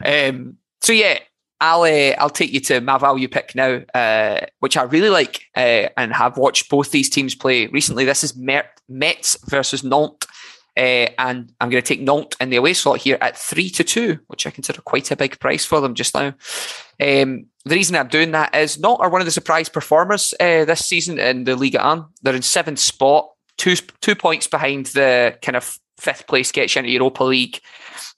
[0.03, 0.57] Um.
[0.81, 1.19] So yeah,
[1.61, 5.43] I'll uh, I'll take you to my value pick now, uh, which I really like
[5.55, 8.03] uh, and have watched both these teams play recently.
[8.05, 10.27] This is Met, Metz versus Nantes.
[10.75, 13.83] Uh, and I'm going to take Nantes in the away slot here at three to
[13.83, 16.33] two, which I consider quite a big price for them just now.
[16.99, 20.65] Um, the reason I'm doing that is Nantes are one of the surprise performers uh,
[20.65, 22.05] this season in the Ligue 1.
[22.23, 26.79] They're in seventh spot, two two points behind the kind of fifth place gets you
[26.79, 27.59] into Europa League,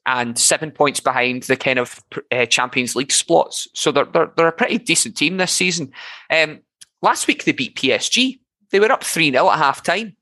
[0.05, 3.67] and seven points behind the kind of uh, Champions League spots.
[3.73, 5.91] So they're, they're they're a pretty decent team this season.
[6.29, 6.61] Um,
[7.01, 8.39] last week they beat PSG.
[8.71, 10.15] They were up three 0 at half time.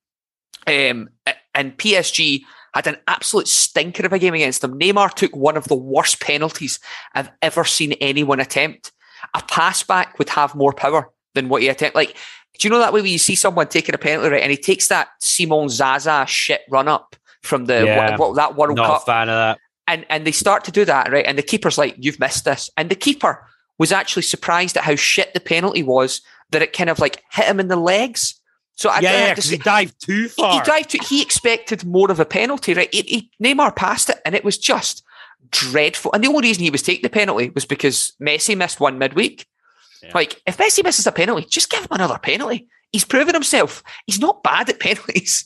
[0.67, 1.09] Um,
[1.53, 2.41] and PSG
[2.73, 4.79] had an absolute stinker of a game against them.
[4.79, 6.79] Neymar took one of the worst penalties
[7.13, 8.91] I've ever seen anyone attempt.
[9.35, 11.95] A pass back would have more power than what he attempted.
[11.95, 12.17] Like,
[12.59, 14.57] do you know that way when you see someone taking a penalty right and he
[14.57, 18.17] takes that Simone Zaza shit run up from the Yeah.
[18.17, 19.59] what, that World Not Cup a fan of that.
[19.87, 21.25] and and they start to do that, right?
[21.25, 23.45] And the keeper's like, "You've missed this," and the keeper
[23.79, 27.45] was actually surprised at how shit the penalty was that it kind of like hit
[27.45, 28.39] him in the legs.
[28.75, 30.53] So I, yeah, because say- he dived too far.
[30.53, 32.93] he dived to, he expected more of a penalty, right?
[32.93, 35.03] He, he, Neymar passed it, and it was just
[35.51, 36.11] dreadful.
[36.13, 39.45] And the only reason he was taking the penalty was because Messi missed one midweek.
[40.01, 40.11] Yeah.
[40.13, 42.67] Like, if Messi misses a penalty, just give him another penalty.
[42.91, 43.83] He's proven himself.
[44.05, 45.45] He's not bad at penalties.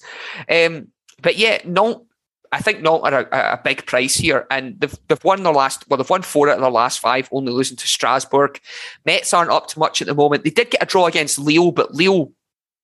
[0.50, 0.88] Um,
[1.22, 2.04] but yeah, not.
[2.50, 5.84] I think not at a, a big price here, and they've, they've won their last.
[5.90, 8.62] Well, they've won four out of their last five, only losing to Strasbourg.
[9.06, 10.46] Metz aren't up to much at the moment.
[10.46, 12.32] They did get a draw against Leo, but Leo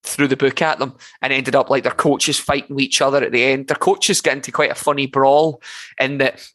[0.04, 3.24] threw the book at them and ended up like their coaches fighting with each other
[3.24, 3.68] at the end.
[3.68, 5.62] Their coaches get into quite a funny brawl
[6.00, 6.46] in that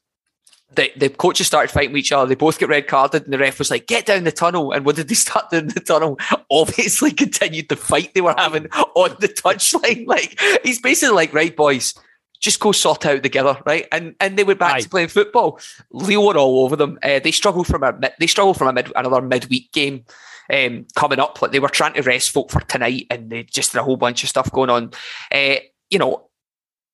[0.74, 2.28] the, the coaches started fighting with each other.
[2.28, 4.84] They both get red carded, and the ref was like, "Get down the tunnel." And
[4.84, 6.18] what did they start doing in the tunnel?
[6.50, 9.78] Obviously, continued the fight they were having on the touchline.
[10.06, 11.94] Like he's basically like, "Right, boys,
[12.40, 14.80] just go sort out together, right?" And and they went back Aye.
[14.80, 15.58] to playing football.
[15.90, 16.98] Leo were all over them.
[17.02, 20.04] Uh, they struggled from a they struggled from a mid, another midweek game
[20.52, 21.40] um, coming up.
[21.40, 23.96] Like they were trying to rest folk for tonight, and they just had a whole
[23.96, 24.92] bunch of stuff going on.
[25.32, 25.56] Uh,
[25.90, 26.28] you know,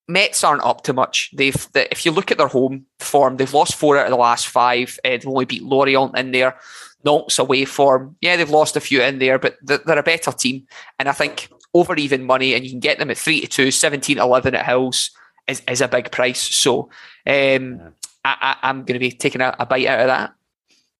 [0.08, 1.30] Metz aren't up to much.
[1.34, 4.16] They've, the, if you look at their home form, they've lost four out of the
[4.16, 4.98] last five.
[5.04, 6.56] Uh, they've only beat Lorient in there.
[7.04, 8.16] Knocks away form.
[8.20, 10.66] Yeah, they've lost a few in there, but they're, they're a better team.
[10.98, 13.70] And I think over even money, and you can get them at 3 to 2,
[13.70, 15.10] 17 11 at Hills
[15.46, 16.40] is, is a big price.
[16.40, 16.90] So
[17.26, 17.80] um,
[18.24, 20.34] I, I, I'm going to be taking a, a bite out of that.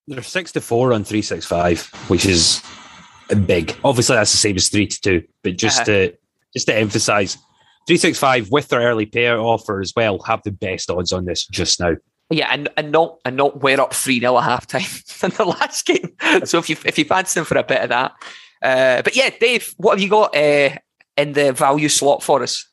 [0.07, 2.63] They're six to four on three six five, which is
[3.47, 3.77] big.
[3.85, 5.85] Obviously, that's the same as three to two, but just Uh-huh.
[5.87, 6.17] to
[6.55, 7.39] just to emphasize,
[7.87, 11.25] three six five with their early payout offer as well have the best odds on
[11.25, 11.95] this just now.
[12.31, 14.83] Yeah, and, and not and not wear up three 0 at half time
[15.23, 16.11] in the last game.
[16.45, 18.13] So if you if you fancy them for a bit of that,
[18.63, 20.71] uh, but yeah, Dave, what have you got uh,
[21.17, 22.67] in the value slot for us?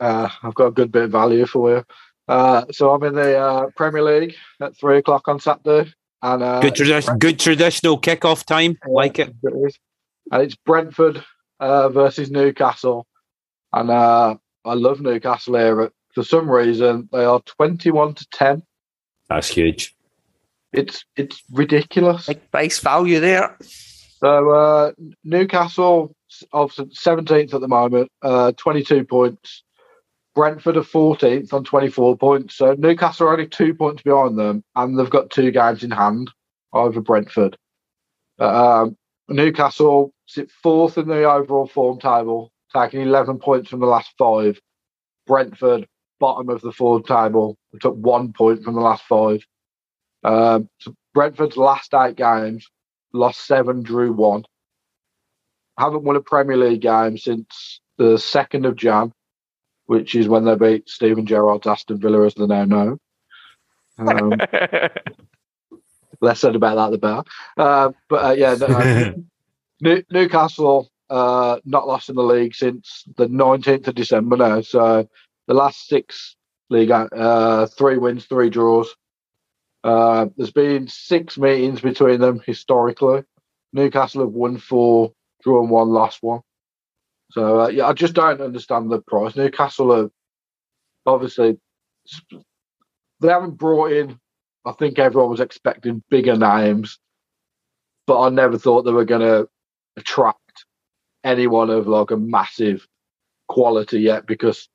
[0.00, 1.84] Uh, I've got a good bit of value for you.
[2.28, 6.60] Uh, so I'm in the uh, Premier League at three o'clock on Saturday, and uh,
[6.60, 9.34] Good tradi- good traditional kickoff time, like it.
[9.42, 9.78] It is.
[10.32, 11.24] And it's Brentford
[11.60, 13.06] uh, versus Newcastle.
[13.72, 15.90] And uh, I love Newcastle here.
[16.14, 18.62] For some reason, they are 21 to 10.
[19.28, 19.94] That's huge.
[20.72, 22.26] It's it's ridiculous.
[22.26, 23.56] Big price value there.
[23.60, 24.92] So uh,
[25.24, 26.14] Newcastle,
[26.52, 29.62] obviously 17th at the moment, uh, 22 points.
[30.36, 32.56] Brentford are 14th on 24 points.
[32.56, 36.30] So Newcastle are only two points behind them, and they've got two games in hand
[36.74, 37.56] over Brentford.
[38.38, 44.12] Um, Newcastle sit fourth in the overall form table, taking 11 points from the last
[44.18, 44.60] five.
[45.26, 45.88] Brentford,
[46.20, 49.40] bottom of the form table, took one point from the last five.
[50.22, 52.68] Um, so Brentford's last eight games,
[53.14, 54.44] lost seven, drew one.
[55.78, 59.12] Haven't won a Premier League game since the 2nd of Jan,
[59.86, 62.98] which is when they beat Steven Gerrard's Aston Villa, as they now know.
[63.98, 64.32] Um,
[66.20, 67.22] less said about that, the better.
[67.56, 69.12] Uh, but uh, yeah, no, uh,
[69.80, 74.60] New- Newcastle uh, not lost in the league since the 19th of December now.
[74.60, 75.08] So
[75.46, 76.36] the last six
[76.70, 78.94] league, uh, three wins, three draws.
[79.84, 83.22] Uh, there's been six meetings between them historically.
[83.72, 86.40] Newcastle have won four, drawn one, lost one.
[87.30, 89.36] So uh, yeah, I just don't understand the price.
[89.36, 90.10] Newcastle are
[91.04, 91.58] obviously
[93.20, 94.18] they haven't brought in.
[94.64, 96.98] I think everyone was expecting bigger names,
[98.06, 99.48] but I never thought they were going to
[99.96, 100.64] attract
[101.24, 102.86] anyone of like a massive
[103.48, 104.68] quality yet because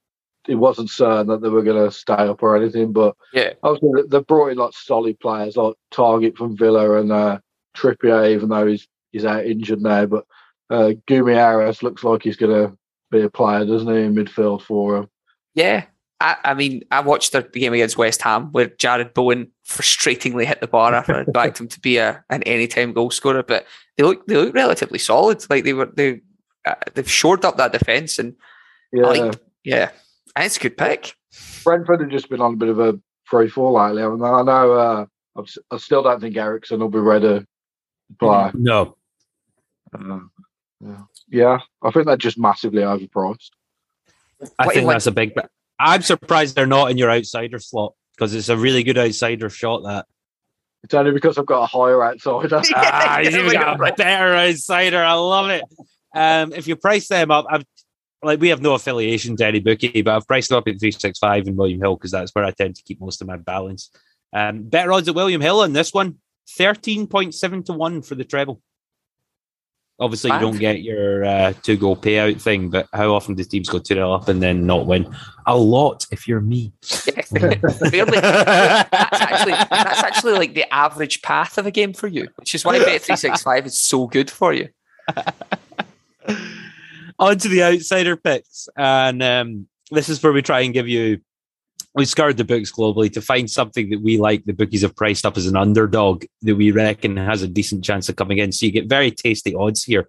[0.48, 2.94] it wasn't certain that they were going to stay up or anything.
[2.94, 3.54] But Yeah.
[3.64, 7.40] obviously they brought in like solid players like Targett from Villa and uh,
[7.76, 10.06] Trippier, even though he's he's out injured now.
[10.06, 10.26] But
[10.72, 12.78] uh, Guimarães looks like he's going to
[13.12, 15.08] be a player, doesn't he, in midfield for him?
[15.54, 15.86] Yeah.
[16.22, 20.62] I, I mean, I watched the game against West Ham where Jarrod Bowen frustratingly hit
[20.62, 23.66] the bar after I backed him to be a an anytime goal scorer, but
[23.98, 25.44] they look they look relatively solid.
[25.50, 26.22] Like they were they
[26.66, 28.36] uh, they've shored up that defense and
[28.94, 29.06] Yeah.
[29.08, 29.90] I like, yeah,
[30.36, 31.16] and it's a good pick.
[31.64, 34.04] Brentford have just been on a bit of a free fall lately.
[34.04, 34.28] haven't they?
[34.28, 34.74] I know.
[34.74, 35.06] Uh,
[35.36, 37.48] I'm s- I still don't think Eriksen will be ready to
[38.20, 38.52] play.
[38.54, 38.96] No,
[39.98, 40.20] Uh,
[40.84, 41.02] yeah.
[41.30, 43.50] yeah, I think they're just massively overpriced.
[44.58, 45.34] I What- think what- that's a big.
[45.80, 49.84] I'm surprised they're not in your outsider slot because it's a really good outsider shot.
[49.84, 50.06] That
[50.84, 52.62] It's only because I've got a higher outsider.
[52.76, 55.02] ah, he's Yeah, even got a better outsider.
[55.04, 55.64] I love it.
[56.16, 57.64] Um, if you price them up, I've
[58.24, 60.92] like we have no affiliation to any bookie, but I've priced them up at three
[60.92, 63.38] six five in William Hill because that's where I tend to keep most of my
[63.38, 63.90] balance.
[64.34, 66.18] Um, better odds at William Hill on this one,
[66.48, 68.62] thirteen point seven to one for the treble.
[70.02, 70.42] Obviously, Bad.
[70.42, 73.78] you don't get your uh, two goal payout thing, but how often do teams go
[73.78, 75.16] 2 0 up and then not win?
[75.46, 76.74] A lot if you're me.
[76.82, 77.56] Fairly.
[77.62, 82.66] that's actually that's actually like the average path of a game for you, which is
[82.66, 84.70] why Bet three six five is so good for you.
[87.20, 88.68] On to the outsider picks.
[88.76, 91.22] And um, this is where we try and give you.
[91.94, 94.46] We scoured the books globally to find something that we like.
[94.46, 98.08] The bookies have priced up as an underdog that we reckon has a decent chance
[98.08, 98.52] of coming in.
[98.54, 100.08] So you get very tasty odds here.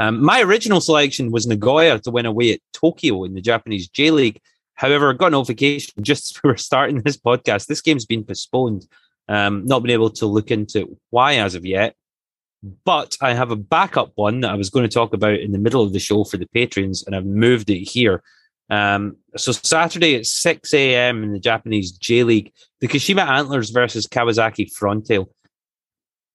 [0.00, 4.10] Um, my original selection was Nagoya to win away at Tokyo in the Japanese J
[4.10, 4.40] League.
[4.74, 7.66] However, I got notification just as we were starting this podcast.
[7.66, 8.88] This game's been postponed.
[9.28, 11.94] Um, not been able to look into why as of yet.
[12.84, 15.58] But I have a backup one that I was going to talk about in the
[15.58, 18.22] middle of the show for the patrons, and I've moved it here.
[18.70, 21.24] Um, so Saturday at 6 a.m.
[21.24, 25.26] in the Japanese J League, the Kashima Antlers versus Kawasaki Frontale.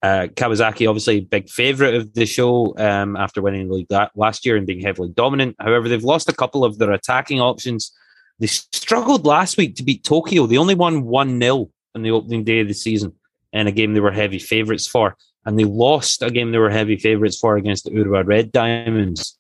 [0.04, 4.56] Uh, Kawasaki, obviously, big favourite of the show um, after winning the league last year
[4.56, 5.56] and being heavily dominant.
[5.60, 7.92] However, they've lost a couple of their attacking options.
[8.40, 10.46] They struggled last week to beat Tokyo.
[10.46, 13.14] They only won 1 0 on the opening day of the season
[13.54, 15.16] in a game they were heavy favourites for.
[15.46, 19.38] And they lost a game they were heavy favourites for against the Urawa Red Diamonds,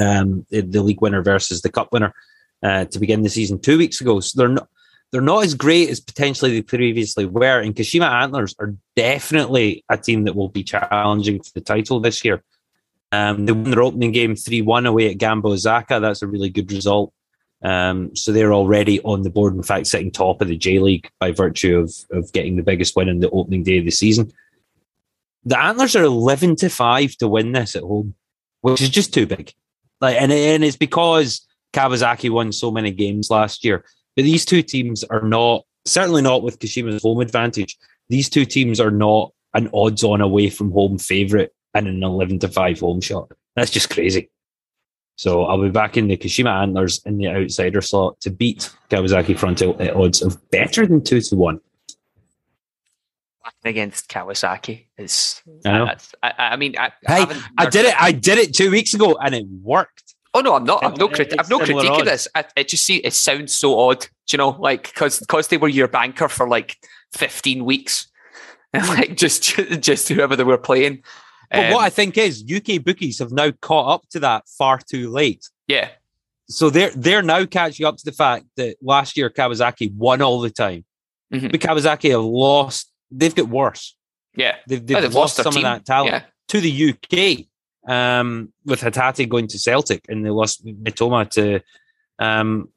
[0.00, 2.14] um, the, league winner versus the cup winner
[2.62, 4.20] uh, to begin the season two weeks ago.
[4.20, 4.68] So they're not
[5.10, 7.60] they're not as great as potentially they previously were.
[7.60, 12.24] And Kashima Antlers are definitely a team that will be challenging for the title this
[12.24, 12.44] year.
[13.12, 15.98] Um, they won their opening game 3 1 away at Gamba Osaka.
[15.98, 17.12] That's a really good result.
[17.62, 21.10] Um, so they're already on the board, in fact, sitting top of the J League
[21.18, 24.32] by virtue of, of getting the biggest win in the opening day of the season.
[25.44, 28.14] The Antlers are 11 to 5 to win this at home,
[28.60, 29.54] which is just too big.
[30.00, 33.84] Like, and, and it's because Kawasaki won so many games last year.
[34.16, 37.76] But these two teams are not, certainly not with Kashima's home advantage.
[38.08, 42.40] These two teams are not an odds on away from home favourite and an 11
[42.40, 43.30] to 5 home shot.
[43.56, 44.30] That's just crazy.
[45.16, 49.38] So I'll be back in the Kashima Antlers in the outsider slot to beat Kawasaki
[49.38, 51.60] Frontale at odds of better than 2 to 1.
[53.64, 55.84] Against Kawasaki is I know.
[55.86, 57.94] that's- I, I mean I, Hey, haven't- I did it.
[58.02, 60.14] I did it two weeks ago and it worked.
[60.34, 60.84] Oh no, I'm not.
[60.84, 61.32] I've no It- critique.
[61.34, 62.28] it's I've no similar critique of this.
[62.34, 64.00] I, it just see it sounds so odd.
[64.02, 66.76] Do you know, like because because they were your banker for like
[67.12, 68.08] 15 weeks,
[68.72, 69.42] and like just
[69.80, 71.02] just whoever they were playing.
[71.50, 74.78] But Um, what I think is UK bookies have now caught up to that far
[74.78, 75.48] too late.
[75.66, 75.88] yeah,
[76.48, 80.40] So they're they're now catching up to the fact that last year Kawasaki won all
[80.40, 80.84] the time.
[81.34, 81.50] Mhm.
[81.50, 82.89] But Kawasaki have lost.
[83.10, 83.96] They've got worse.
[84.36, 85.64] yeah, They've, they've, Oh, they've lost, lost some team.
[85.64, 86.22] of that talent yeah.
[86.48, 87.46] to the UK.
[87.88, 91.60] Um, with Hatate going to Celtic, and they lost Mitoma to
[92.18, 92.68] um,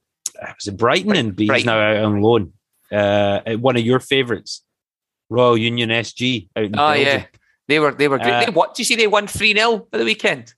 [0.41, 2.53] was it Brighton, and he's now out on loan.
[2.91, 4.63] Uh, one of your favourites,
[5.29, 6.47] Royal Union SG.
[6.55, 7.05] Out in Oh Belgium.
[7.05, 7.25] yeah,
[7.67, 8.31] they were they were great.
[8.33, 8.75] Uh, they, what?
[8.75, 10.53] Do you see they won three 0 at the weekend?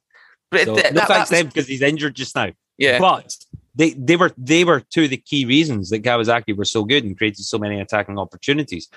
[0.51, 2.51] But So, th- no that- thanks that to him was- because he's injured just now.
[2.77, 3.35] yeah, But
[3.73, 7.03] they they were they were two of the key reasons that Kawasaki were so good
[7.03, 8.89] and created so many attacking opportunities.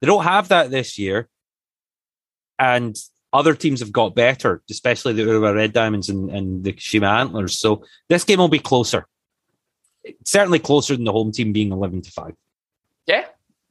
[0.00, 1.28] They don't have that this year,
[2.58, 2.96] and
[3.32, 7.58] other teams have got better, especially the Urawa Red Diamonds and, and the Kashima Antlers.
[7.58, 9.06] So this game will be closer,
[10.24, 12.34] certainly closer than the home team being eleven to five.
[13.06, 13.26] yeah,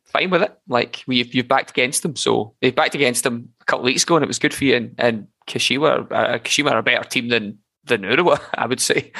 [0.05, 0.57] fine with it.
[0.67, 4.03] Like we've you've backed against them, so they backed against them a couple of weeks
[4.03, 4.75] ago, and it was good for you.
[4.75, 9.11] And, and uh, Kashima are a better team than than Urawa, I would say.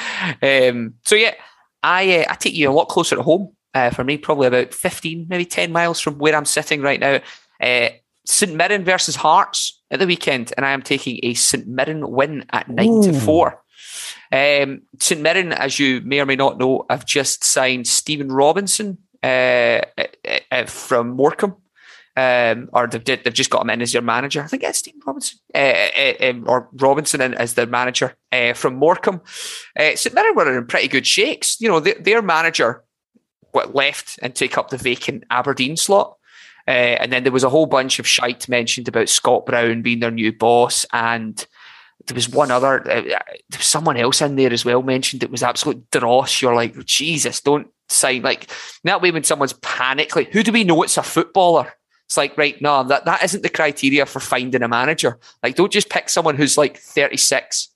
[0.42, 1.34] Um, so yeah,
[1.82, 3.54] I uh, I take you a lot closer at home.
[3.74, 7.20] Uh, for me, probably about fifteen, maybe ten miles from where I'm sitting right now.
[7.60, 7.90] Uh,
[8.24, 12.44] St Mirren versus Hearts at the weekend, and I am taking a St Mirren win
[12.50, 13.62] at nine to four.
[14.32, 18.98] Um, St Mirren, as you may or may not know, I've just signed Stephen Robinson
[19.22, 20.04] uh, uh,
[20.50, 21.56] uh, from Morecambe.
[22.16, 24.42] Um, or they've, they've just got him in as their manager.
[24.42, 28.54] I think it's Stephen Robinson uh, uh, um, or Robinson in, as their manager uh,
[28.54, 29.20] from Morecambe.
[29.78, 31.60] Uh, St Mirren were in pretty good shakes.
[31.60, 32.82] You know, their, their manager
[33.52, 36.16] left and take up the vacant Aberdeen slot.
[36.66, 40.00] Uh, and then there was a whole bunch of shite mentioned about Scott Brown being
[40.00, 40.84] their new boss.
[40.92, 41.44] And
[42.06, 43.22] there was one other, uh, there
[43.56, 46.42] was someone else in there as well mentioned it was absolute dross.
[46.42, 48.22] You're like, Jesus, don't sign.
[48.22, 48.50] Like,
[48.84, 51.72] that way when someone's panic, like, who do we know it's a footballer?
[52.04, 55.18] It's like, right, no, that, that isn't the criteria for finding a manager.
[55.42, 57.68] Like, don't just pick someone who's like 36.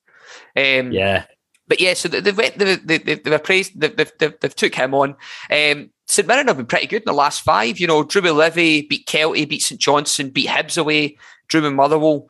[0.57, 1.25] Um, Yeah,
[1.73, 5.17] but yeah, so they've they've they've, they've, they've praised they've, they've, they've, took him on.
[5.51, 7.81] Um, St Mirren have been pretty good in the last five.
[7.81, 11.17] You know, Drew Livi beat Kelty, beat St Johnstone, beat Hibs away,
[11.49, 12.29] Drew and Motherwell.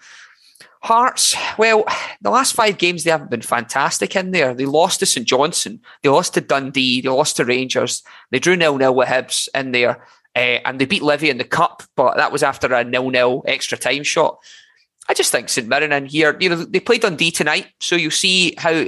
[0.84, 1.84] Hearts, well,
[2.20, 4.54] the last five games they haven't been fantastic in there.
[4.54, 8.54] They lost to St Johnstone, they lost to Dundee, they lost to Rangers, they drew
[8.54, 12.16] nil nil with Hibs in there, uh, and they beat Livi in the cup, but
[12.16, 14.38] that was after a nil nil extra time shot.
[15.08, 18.12] I just think St Mirren in here, you know, they play Dundee tonight, so you'll
[18.12, 18.86] see how,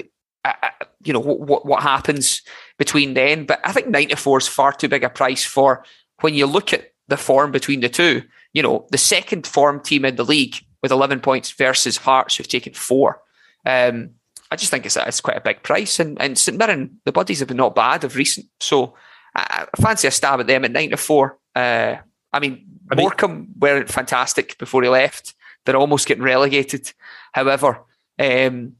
[1.05, 2.43] you know, what what happens
[2.79, 3.47] between then.
[3.47, 5.85] But I think 94 is far too big a price for
[6.21, 8.23] when you look at the form between the two.
[8.53, 12.49] You know, the second form team in the league with 11 points versus Hearts, who've
[12.49, 13.21] taken four.
[13.67, 14.11] Um,
[14.51, 15.99] I just think it's, it's quite a big price.
[15.99, 18.47] And, and St Mirren, the buddies have been not bad of recent.
[18.61, 18.95] So
[19.35, 21.39] I, I fancy a stab at them at 9 to 4.
[21.57, 21.97] Uh,
[22.33, 25.35] I mean, I mean, Morecambe weren't fantastic before he left.
[25.65, 26.93] They're almost getting relegated.
[27.33, 27.81] However,
[28.19, 28.75] um,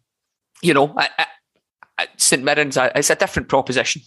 [0.63, 1.09] you know, I,
[2.17, 4.03] St Mirren's a, it's a different proposition.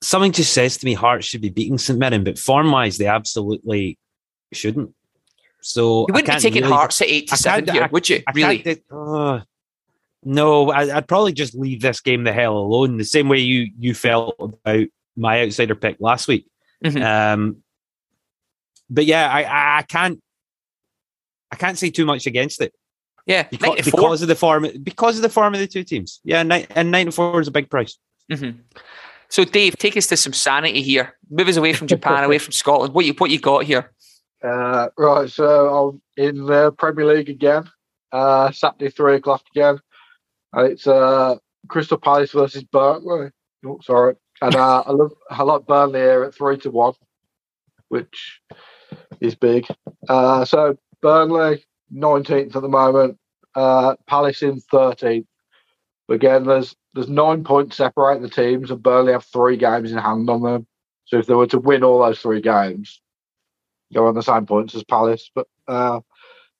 [0.00, 3.06] Something just says to me Hearts should be beating St Mirren, but form wise, they
[3.06, 3.98] absolutely
[4.52, 4.94] shouldn't.
[5.60, 8.22] So you wouldn't be taking really, Hearts at eight to seven here, would you?
[8.34, 8.82] really?
[8.90, 9.40] Uh,
[10.22, 12.96] no, I, would probably just leave this game the hell alone.
[12.96, 14.86] The same way you you felt about
[15.16, 16.46] my outsider pick last week.
[16.84, 17.02] Mm-hmm.
[17.02, 17.56] Um,
[18.90, 20.20] but yeah, I, I can't
[21.50, 22.74] I can't say too much against it.
[23.26, 26.20] Yeah, because, because of the form because of the form of the two teams.
[26.24, 27.96] Yeah, and ninety four is a big price.
[28.30, 28.60] Mm-hmm.
[29.30, 31.16] So, Dave, take us to some sanity here.
[31.30, 32.94] Move us away from Japan, away from Scotland.
[32.94, 33.92] What you what you got here?
[34.42, 37.64] Uh, right, so I'm in the Premier League again.
[38.12, 39.80] Uh, Saturday three o'clock again.
[40.52, 41.36] And it's uh,
[41.68, 43.30] Crystal Palace versus Burnley.
[43.66, 46.92] Oh, sorry, and uh, I love I like Burnley here at three to one,
[47.88, 48.40] which
[49.20, 49.66] is big.
[50.08, 51.64] Uh, so Burnley
[51.94, 53.18] nineteenth at the moment.
[53.54, 55.26] Uh, Palace in thirteenth.
[56.08, 60.28] Again, there's there's nine points separating the teams, and Burnley have three games in hand
[60.28, 60.66] on them.
[61.06, 63.00] So if they were to win all those three games,
[63.90, 65.30] they're on the same points as Palace.
[65.34, 66.00] But uh,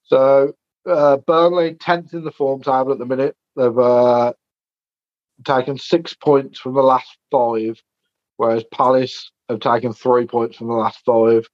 [0.03, 0.53] so
[0.87, 3.35] uh, Burnley tenth in the form table at the minute.
[3.55, 4.33] They've uh,
[5.45, 7.81] taken six points from the last five,
[8.37, 11.47] whereas Palace have taken three points from the last five.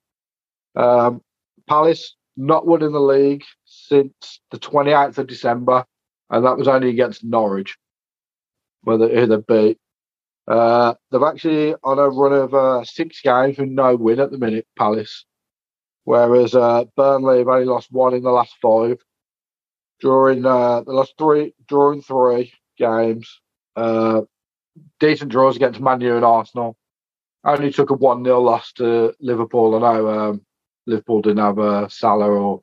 [0.75, 1.21] Um,
[1.67, 3.43] Palace not won in the league
[3.91, 5.85] since the 28th of December,
[6.29, 7.77] and that was only against Norwich,
[8.83, 9.77] where they, who they beat.
[10.47, 14.37] Uh, they've actually on a run of uh, six games with no win at the
[14.37, 15.25] minute, Palace.
[16.05, 18.97] Whereas uh, Burnley have only lost one in the last five.
[19.99, 23.39] During uh, the last three, drawing three games,
[23.75, 24.21] uh,
[24.99, 26.75] decent draws against Man U and Arsenal.
[27.43, 29.75] Only took a one 0 loss to Liverpool.
[29.75, 30.41] I know um,
[30.87, 32.61] Liverpool didn't have a Salah or.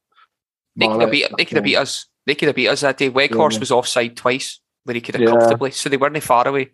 [0.79, 2.07] They could, have beat, they could have beat us.
[2.27, 3.11] They could have beat us that day.
[3.11, 3.61] Weghorst yeah.
[3.61, 5.31] was offside twice, where he could have yeah.
[5.31, 5.73] comfortably.
[5.73, 6.71] So they weren't far away.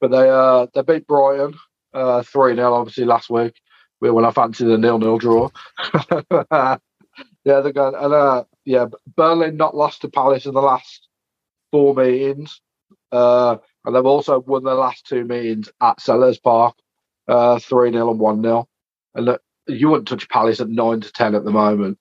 [0.00, 1.54] But they uh they beat Brighton
[1.94, 3.54] uh three 0 obviously last week.
[4.00, 5.50] We When I fancied a nil nil draw.
[6.50, 6.78] yeah,
[7.44, 8.86] they're going and uh yeah,
[9.16, 11.08] Burnley not lost to Palace in the last
[11.70, 12.60] four meetings.
[13.12, 16.74] Uh and they've also won their last two meetings at Selhurst Park,
[17.28, 18.68] uh, 3 0 and 1 0.
[19.14, 21.96] And look, you wouldn't touch Palace at 9 to 10 at the moment.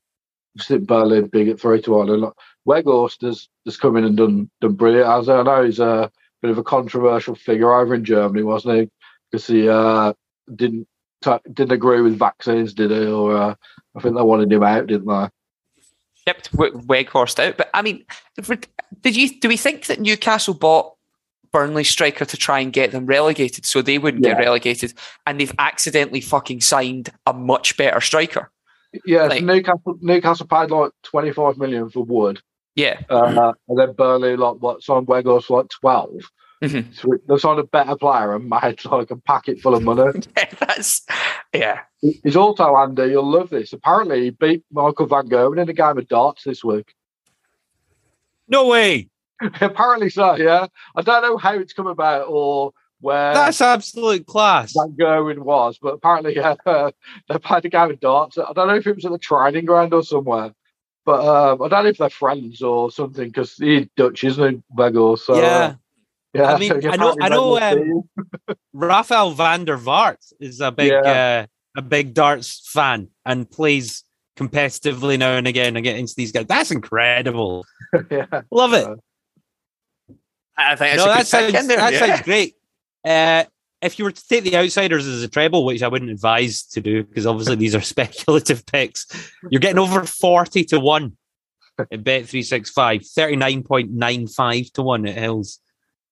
[0.58, 2.10] Sit Burnley big at 3 to 1.
[2.10, 2.34] And like,
[2.68, 5.08] Weghorst has, has come in and done, done brilliant.
[5.08, 8.90] As I know he's a bit of a controversial figure over in Germany, wasn't he?
[9.32, 10.14] Because he uh,
[10.56, 10.88] didn't
[11.24, 13.06] t- didn't agree with vaccines, did he?
[13.06, 13.56] Or uh,
[13.96, 15.30] I think they wanted him out, didn't they?
[16.28, 18.04] Shipped Weghorst out, but I mean,
[19.02, 20.96] did you do we think that Newcastle bought
[21.56, 24.32] Burnley striker to try and get them relegated so they wouldn't yeah.
[24.32, 24.94] get relegated.
[25.26, 28.52] And they've accidentally fucking signed a much better striker.
[29.06, 32.42] Yeah, like, Newcastle Newcastle paid like 25 million for Wood.
[32.76, 33.00] Yeah.
[33.10, 36.12] Uh, and then Burnley, like, what, signed Weghorst for like 12.
[36.64, 36.92] Mm-hmm.
[36.94, 40.22] So they signed a better player and made like a packet full of money.
[40.38, 41.06] yeah, that's,
[41.54, 41.82] yeah.
[42.02, 43.74] He's also, Andy, you'll love this.
[43.74, 46.94] Apparently, he beat Michael Van Gerwen in a game of darts this week.
[48.48, 49.10] No way.
[49.62, 50.68] Apparently so, yeah.
[50.96, 52.72] I don't know how it's come about or
[53.06, 54.74] where that's absolute class.
[54.74, 56.90] Van Gerwen was, but apparently, yeah, uh,
[57.30, 58.40] they've had a game of darts.
[58.40, 60.52] I don't know if it was at the training ground or somewhere,
[61.06, 64.64] but um, I don't know if they're friends or something because he's Dutch, isn't he,
[64.76, 65.20] Begor?
[65.20, 65.46] So, yeah.
[65.46, 65.74] Uh,
[66.34, 67.60] yeah, I mean, I know, I know.
[67.60, 68.10] Um,
[68.74, 71.46] Rafael van der Vaart is a big, yeah.
[71.76, 74.04] uh, a big darts fan and plays
[74.36, 76.48] competitively now and again against these guys.
[76.48, 77.66] That's incredible.
[78.10, 78.88] yeah, love it.
[80.58, 82.00] I think no, that sounds that yeah.
[82.00, 82.56] sounds great.
[83.06, 83.46] Uh,
[83.82, 86.82] if you were to take the outsiders as a treble, which I wouldn't advise to
[86.82, 89.06] do because obviously these are speculative picks,
[89.50, 91.18] you're getting over forty to one
[91.92, 95.60] at Bet three six five, thirty nine point nine five to one at Hills.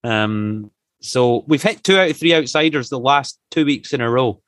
[0.03, 0.71] Um,
[1.01, 4.41] so we've hit two out of three outsiders the last two weeks in a row.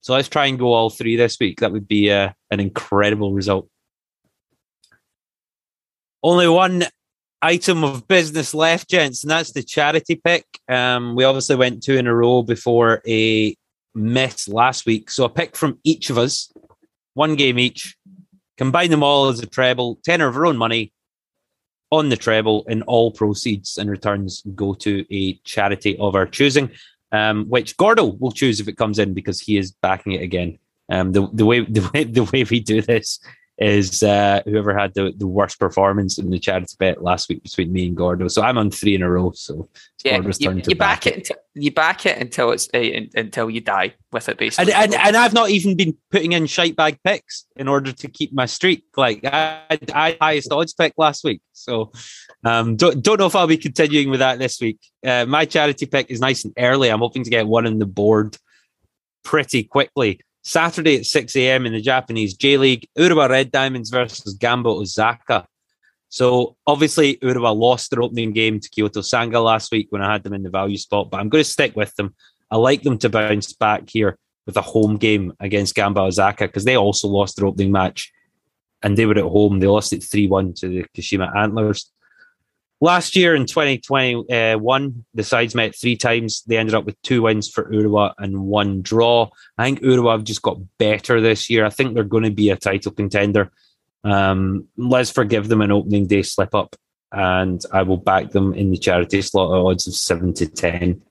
[0.00, 1.60] So let's try and go all three this week.
[1.60, 3.68] That would be uh, an incredible result.
[6.22, 6.84] Only one
[7.42, 10.44] item of business left, gents, and that's the charity pick.
[10.68, 13.56] Um, we obviously went two in a row before a
[13.94, 15.10] miss last week.
[15.10, 16.52] So a pick from each of us,
[17.14, 17.96] one game each,
[18.58, 20.92] combine them all as a treble, tenner of our own money,
[21.92, 26.70] on the treble, and all proceeds and returns go to a charity of our choosing,
[27.10, 30.58] um, which Gordo will choose if it comes in because he is backing it again.
[30.88, 33.18] Um, the the way the way the way we do this
[33.60, 37.70] is uh, whoever had the, the worst performance in the charity bet last week between
[37.70, 38.26] me and Gordo.
[38.28, 39.32] So I'm on three in a row.
[39.32, 39.68] So
[40.02, 42.78] Yeah, Gordo's you, you to back, back it until you back it until it's uh,
[42.78, 44.72] in- until you die with it, And, basically.
[44.72, 48.32] and and I've not even been putting in shite bag picks in order to keep
[48.32, 48.84] my streak.
[48.96, 49.60] Like I,
[49.94, 51.92] I highest odds pick last week, so
[52.44, 54.78] um, don't don't know if I'll be continuing with that this week.
[55.04, 56.88] Uh, my charity pick is nice and early.
[56.88, 58.38] I'm hoping to get one on the board
[59.22, 60.20] pretty quickly.
[60.42, 61.66] Saturday at 6 a.m.
[61.66, 65.46] in the Japanese J League, Urawa Red Diamonds versus Gamba Osaka.
[66.08, 70.24] So obviously Urawa lost their opening game to Kyoto Sanga last week when I had
[70.24, 72.14] them in the value spot, but I'm going to stick with them.
[72.50, 76.64] I like them to bounce back here with a home game against Gamba Osaka because
[76.64, 78.10] they also lost their opening match
[78.82, 79.60] and they were at home.
[79.60, 81.92] They lost it 3 1 to the Kashima Antlers.
[82.82, 86.42] Last year in 2021, the sides met three times.
[86.46, 89.28] They ended up with two wins for Urawa and one draw.
[89.58, 91.66] I think Urawa have just got better this year.
[91.66, 93.50] I think they're going to be a title contender.
[94.02, 96.74] Um, let's forgive them an opening day slip up,
[97.12, 101.02] and I will back them in the charity slot at odds of 7 to 10.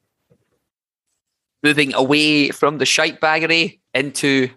[1.61, 4.49] moving away from the shite baggery into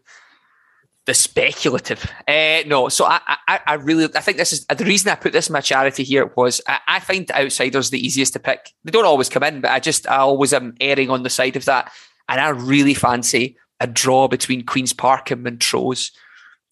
[1.07, 2.11] the speculative.
[2.29, 5.33] Uh, no, so I, I, I really, I think this is the reason I put
[5.33, 8.71] this in my charity here was I, I find outsiders the easiest to pick.
[8.85, 11.57] They don't always come in, but I just I always am erring on the side
[11.57, 11.93] of that,
[12.29, 16.13] and I really fancy a draw between Queens Park and Montrose.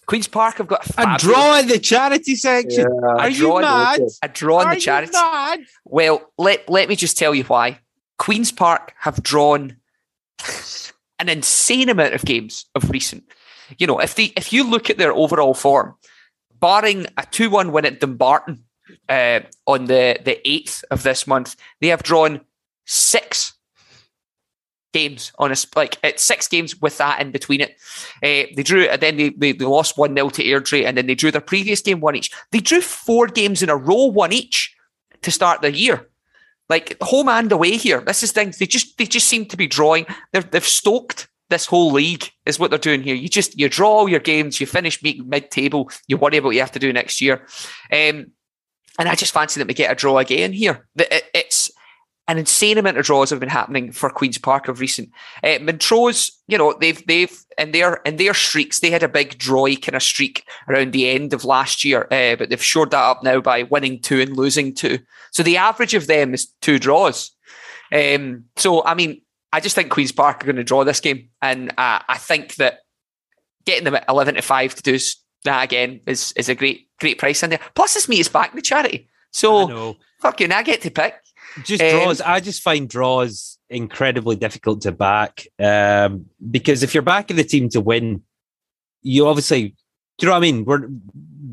[0.07, 2.87] Queens Park I've got a, A draw in the charity section.
[3.03, 3.09] Yeah.
[3.16, 4.01] Are you draw mad?
[4.22, 5.12] a draw in Are the charity.
[5.12, 5.61] mad?
[5.85, 7.81] Well, let let me just tell you why.
[8.18, 9.76] Queens Park have drawn
[11.18, 13.24] an insane amount of games of recent.
[13.78, 15.94] You know, if they if you look at their overall form,
[16.58, 18.64] barring a two one win at Dumbarton
[19.08, 22.40] uh, on the the eighth of this month, they have drawn
[22.86, 23.54] six
[24.92, 27.76] games on a like it's six games with that in between it.
[28.22, 31.06] Uh, they drew and then they, they, they lost one 0 to Airdrie and then
[31.06, 32.30] they drew their previous game one each.
[32.50, 34.74] They drew four games in a row, one each
[35.22, 36.08] to start the year.
[36.68, 38.00] Like home and away here.
[38.00, 40.06] This is things they just they just seem to be drawing.
[40.32, 43.14] They're, they've stoked this whole league is what they're doing here.
[43.14, 46.55] You just you draw all your games, you finish mid table, you worry about what
[46.55, 47.46] you have to do next year.
[47.92, 48.32] Um,
[48.98, 50.86] and I just fancy that we get a draw again here.
[50.96, 51.70] It's
[52.28, 55.11] an insane amount of draws have been happening for Queens Park of recent.
[55.42, 59.36] Uh, Montrose, you know, they've they've in their in their streaks, they had a big
[59.38, 63.03] drawy kind of streak around the end of last year, uh, but they've shored that
[63.03, 65.01] up now by winning two and losing two.
[65.32, 67.32] So the average of them is two draws.
[67.92, 69.22] Um, so I mean,
[69.53, 72.57] I just think Queens Park are going to draw this game, and uh, I think
[72.57, 72.80] that
[73.64, 74.98] getting them at eleven to five to do
[75.44, 77.61] that again is is a great great price in there.
[77.74, 79.96] Plus, it's me is back in the charity, so know.
[80.20, 81.14] fucking I get to pick.
[81.64, 82.20] Just Um, draws.
[82.20, 87.68] I just find draws incredibly difficult to back um, because if you're backing the team
[87.70, 88.22] to win,
[89.03, 89.74] you obviously,
[90.18, 90.64] do you know what I mean?
[90.64, 90.88] We're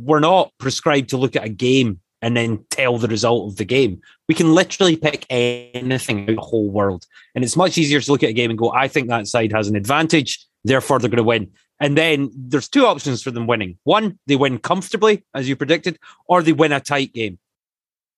[0.03, 3.65] we're not prescribed to look at a game and then tell the result of the
[3.65, 4.01] game.
[4.27, 7.05] We can literally pick anything in the whole world,
[7.35, 9.51] and it's much easier to look at a game and go, "I think that side
[9.51, 13.47] has an advantage, therefore they're going to win." And then there's two options for them
[13.47, 17.37] winning: one, they win comfortably, as you predicted, or they win a tight game.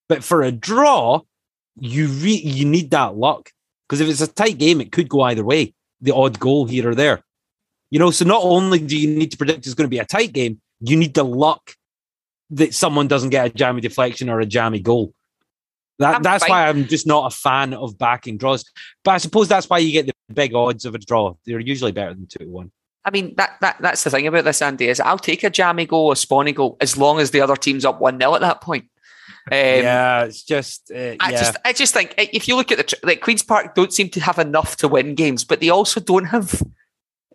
[0.07, 1.21] But for a draw,
[1.79, 3.51] you re- you need that luck
[3.87, 5.73] because if it's a tight game, it could go either way.
[6.01, 7.23] The odd goal here or there,
[7.89, 8.11] you know.
[8.11, 10.61] So not only do you need to predict it's going to be a tight game,
[10.79, 11.75] you need the luck
[12.51, 15.13] that someone doesn't get a jammy deflection or a jammy goal.
[15.99, 16.51] That I'm that's fine.
[16.51, 18.63] why I'm just not a fan of backing draws.
[19.03, 21.35] But I suppose that's why you get the big odds of a draw.
[21.45, 22.71] They're usually better than two to one.
[23.05, 25.85] I mean, that, that that's the thing about this, Andy, is I'll take a jammy
[25.85, 28.61] goal, a spawny goal, as long as the other team's up 1 0 at that
[28.61, 28.85] point.
[29.51, 31.31] Um, yeah, it's just uh, I yeah.
[31.31, 34.19] just, I just think if you look at the like Queens Park, don't seem to
[34.19, 36.61] have enough to win games, but they also don't have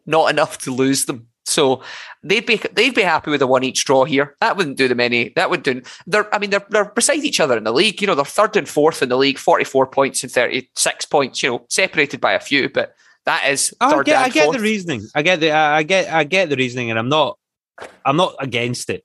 [0.07, 1.29] not enough to lose them.
[1.45, 1.83] So
[2.23, 4.35] they'd be they'd be happy with a one each draw here.
[4.41, 5.31] That wouldn't do them any.
[5.37, 5.83] That would do.
[6.07, 8.01] They're I mean they're they're beside each other in the league.
[8.01, 11.05] You know they're third and fourth in the league, forty four points and thirty six
[11.05, 11.43] points.
[11.43, 14.61] You know separated by a few, but that is Oh, I get, I get the
[14.61, 15.03] reasoning.
[15.15, 17.39] I get the, I get, I get the reasoning, and I'm not,
[18.05, 19.05] I'm not against it.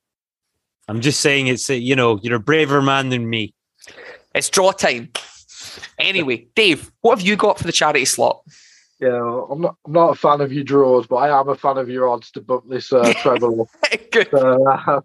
[0.88, 3.54] I'm just saying it's, you know, you're a braver man than me.
[4.36, 5.12] It's draw time.
[5.98, 8.42] Anyway, Dave, what have you got for the charity slot?
[9.00, 9.76] Yeah, I'm not.
[9.86, 12.32] I'm not a fan of your draws, but I am a fan of your odds
[12.32, 13.70] to book this uh, treble.
[14.12, 14.34] Good.
[14.34, 15.02] Uh,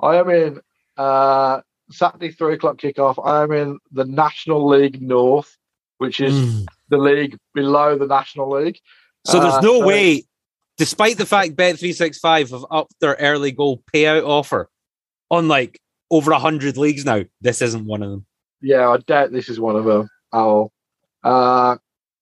[0.00, 0.60] I am in
[0.96, 1.60] uh,
[1.90, 3.24] Saturday three o'clock kickoff.
[3.24, 5.56] I am in the National League North,
[5.98, 6.66] which is Mm.
[6.88, 8.78] the league below the National League.
[9.26, 10.24] So there's Uh, no uh, way,
[10.76, 14.68] despite the fact Bet365 have upped their early goal payout offer
[15.30, 15.80] on like
[16.10, 17.22] over a hundred leagues now.
[17.40, 18.26] This isn't one of them.
[18.62, 20.72] Yeah, I doubt this is one of them at all.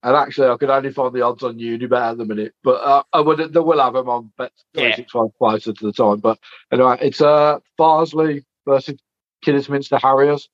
[0.02, 3.02] And actually, I could only find the odds on Unibet at the minute, but uh,
[3.12, 6.20] I would they will have them on Bet three six five closer to the time.
[6.20, 6.38] But
[6.70, 8.98] anyway, it's uh Farsley versus
[9.42, 10.48] Kidderminster Harriers,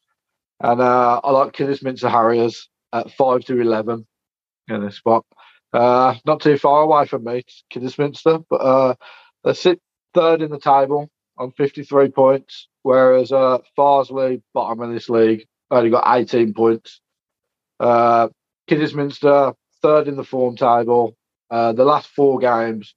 [0.61, 4.07] and uh, I like Kidderminster Harriers at five to eleven
[4.69, 5.27] in this spot.
[5.73, 8.95] Uh, not too far away from me, Kidderminster, but uh,
[9.45, 9.81] they sit
[10.15, 15.91] third in the table on 53 points, whereas uh, Farsley, bottom of this league, only
[15.91, 17.01] got 18 points.
[17.81, 18.29] Uh,
[18.69, 21.17] Kidderminster, third in the form table.
[21.51, 22.95] Uh, the last four games,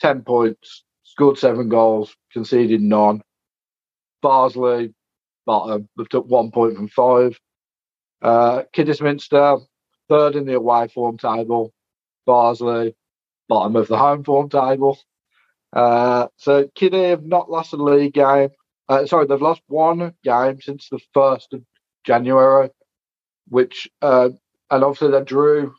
[0.00, 3.22] 10 points, scored seven goals, conceded none.
[4.22, 4.92] Farsley,
[5.46, 7.38] bottom, they've one point from five.
[8.20, 9.56] Uh, Kidderminster,
[10.08, 11.72] third in the away form table.
[12.26, 12.94] Farsley,
[13.48, 14.98] bottom of the home form table.
[15.72, 18.50] Uh, so Kiddie have not lost a league game.
[18.88, 21.62] Uh, sorry, they've lost one game since the first of
[22.04, 22.70] January,
[23.48, 24.30] which uh,
[24.70, 25.74] and obviously they drew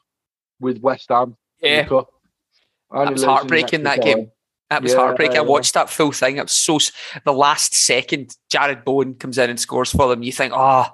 [0.59, 1.35] with West Ham.
[1.61, 4.31] Yeah, that was heartbreaking that game.
[4.69, 5.37] That was yeah, heartbreaking.
[5.37, 6.37] I watched that full thing.
[6.37, 6.79] It was so.
[7.25, 10.23] The last second, Jarrod Bowen comes in and scores for them.
[10.23, 10.87] You think, oh,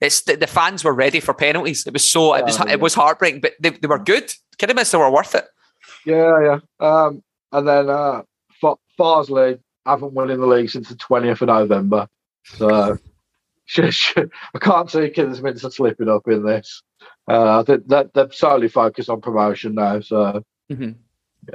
[0.00, 1.86] it's the, the fans were ready for penalties.
[1.86, 2.34] It was so.
[2.34, 2.58] It was.
[2.58, 4.32] Yeah, it was heartbreaking, but they, they were good.
[4.58, 5.46] Kidderminster were worth it.
[6.04, 6.58] Yeah, yeah.
[6.80, 7.22] Um,
[7.52, 8.22] and then uh,
[8.98, 12.08] Farsley haven't won in the league since the 20th of November.
[12.44, 12.98] So
[13.78, 16.82] I can't see Kidderminster slipping up in this.
[17.28, 20.00] Uh, I think that they're solely focused on promotion now.
[20.00, 20.92] So, mm-hmm.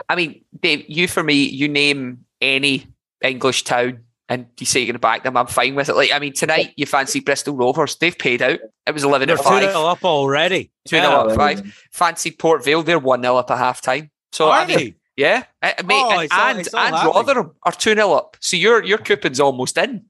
[0.09, 2.87] I mean, Dave, you for me, you name any
[3.21, 5.95] English town and you say you're going to back them, I'm fine with it.
[5.95, 7.95] Like, I mean, tonight you fancy Bristol Rovers.
[7.97, 8.59] They've paid out.
[8.87, 9.61] It was 11 they're or 5.
[9.63, 10.71] 2 0 up already.
[10.87, 11.87] 2 0 up 5.
[11.91, 14.09] Fancy Port Vale, they're 1 0 up at half time.
[14.31, 14.95] So, Are I mean, they?
[15.17, 17.07] Yeah, uh, mate, Oh, and it's all- and, and.
[17.07, 20.05] Rotherham are two 0 up, so your your coupon's almost in.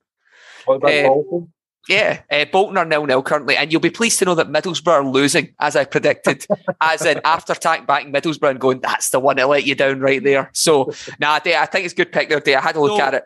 [0.66, 1.54] what about Uh, Bolton?
[1.88, 4.88] Yeah, uh, Bolton are nil nil currently, and you'll be pleased to know that Middlesbrough
[4.88, 6.46] are losing, as I predicted.
[6.82, 10.00] as in after attack back Middlesbrough and going, that's the one that let you down
[10.00, 10.50] right there.
[10.54, 12.40] So, nah, Dave, I think it's a good pick there.
[12.40, 12.58] Dave.
[12.58, 13.24] I had a look So- at it.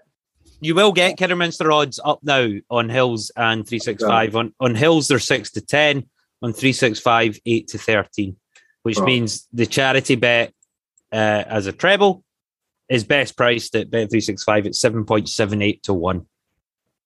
[0.62, 4.36] You will get Kidderminster odds up now on Hills and 365.
[4.36, 6.10] On on Hills, they're 6 to 10.
[6.42, 8.36] On 365, 8 to 13,
[8.84, 9.06] which Right.
[9.06, 10.54] means the charity bet
[11.12, 11.16] uh,
[11.48, 12.24] as a treble
[12.88, 16.26] is best priced at Bet365 at 7.78 to 1,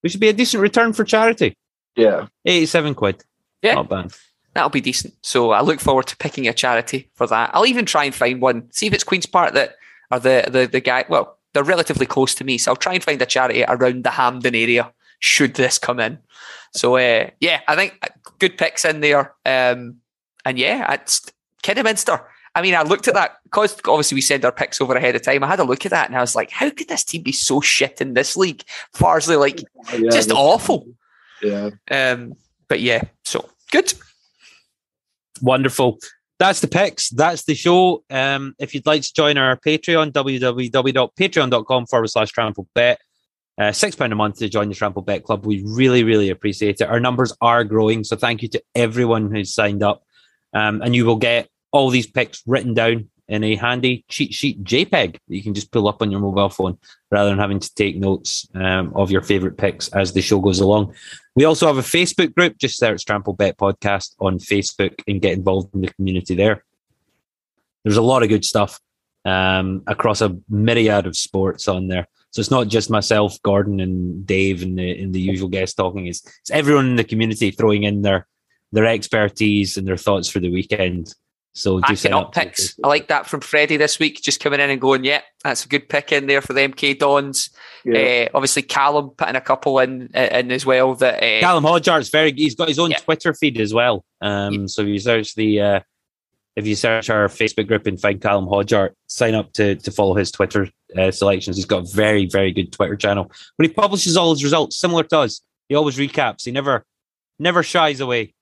[0.04, 1.56] which would be a decent return for charity.
[1.96, 2.26] Yeah.
[2.44, 3.24] 87 quid.
[3.62, 3.76] Yeah.
[3.76, 4.12] Not bad.
[4.52, 5.14] That'll be decent.
[5.22, 7.50] So I look forward to picking a charity for that.
[7.54, 8.70] I'll even try and find one.
[8.70, 9.76] See if it's Queen's Park that
[10.10, 11.06] are the the the guy.
[11.08, 14.10] Well, they're relatively close to me, so I'll try and find a charity around the
[14.10, 14.92] Hampden area.
[15.20, 16.18] Should this come in?
[16.74, 17.98] So uh, yeah, I think
[18.38, 19.32] good picks in there.
[19.46, 20.00] Um,
[20.44, 21.32] and yeah, it's
[21.62, 22.20] Kidderminster.
[22.54, 25.22] I mean, I looked at that because obviously we send our picks over ahead of
[25.22, 25.42] time.
[25.42, 27.32] I had a look at that and I was like, how could this team be
[27.32, 28.62] so shit in this league?
[28.94, 29.60] Farsley, like,
[29.92, 30.86] yeah just that's- awful.
[31.42, 31.70] Yeah.
[31.90, 32.34] Um,
[32.68, 33.92] but yeah, so good.
[35.42, 35.98] Wonderful.
[36.38, 37.10] That's the picks.
[37.10, 38.04] That's the show.
[38.10, 43.00] Um, if you'd like to join our Patreon, www.patreon.com forward slash trample bet.
[43.56, 45.46] Uh, six pound a month to join the Trampled Bet Club.
[45.46, 46.88] We really, really appreciate it.
[46.88, 50.02] Our numbers are growing, so thank you to everyone who's signed up.
[50.52, 54.62] Um, and you will get all these picks written down in a handy cheat sheet
[54.62, 56.78] JPEG that you can just pull up on your mobile phone
[57.10, 60.60] rather than having to take notes um, of your favorite picks as the show goes
[60.60, 60.94] along.
[61.34, 62.58] We also have a Facebook group.
[62.58, 66.64] Just search Trampled Bet Podcast on Facebook and get involved in the community there.
[67.82, 68.78] There's a lot of good stuff
[69.24, 72.06] um, across a myriad of sports on there.
[72.30, 76.06] So it's not just myself, Gordon, and Dave, and the and the usual guests talking.
[76.06, 78.26] It's it's everyone in the community throwing in their
[78.72, 81.14] their expertise and their thoughts for the weekend.
[81.56, 82.32] So do Backing up up.
[82.34, 82.74] picks.
[82.82, 85.68] I like that from Freddie this week, just coming in and going, yeah, that's a
[85.68, 87.50] good pick in there for the MK Dons.
[87.84, 88.26] Yeah.
[88.26, 90.94] Uh, obviously, Callum putting a couple in in as well.
[90.96, 92.32] That uh, Callum Hodjart's very.
[92.32, 92.98] He's got his own Yeah.
[92.98, 94.04] Twitter feed as well.
[94.20, 95.80] Um, so if you search the, uh,
[96.56, 100.14] if you search our Facebook group and find Callum Hodjart, sign up to to follow
[100.14, 101.56] his Twitter uh, selections.
[101.56, 105.04] He's got a very very good Twitter channel, but he publishes all his results similar
[105.04, 105.40] to us.
[105.68, 106.44] He always recaps.
[106.44, 106.84] He never
[107.38, 108.34] never shies away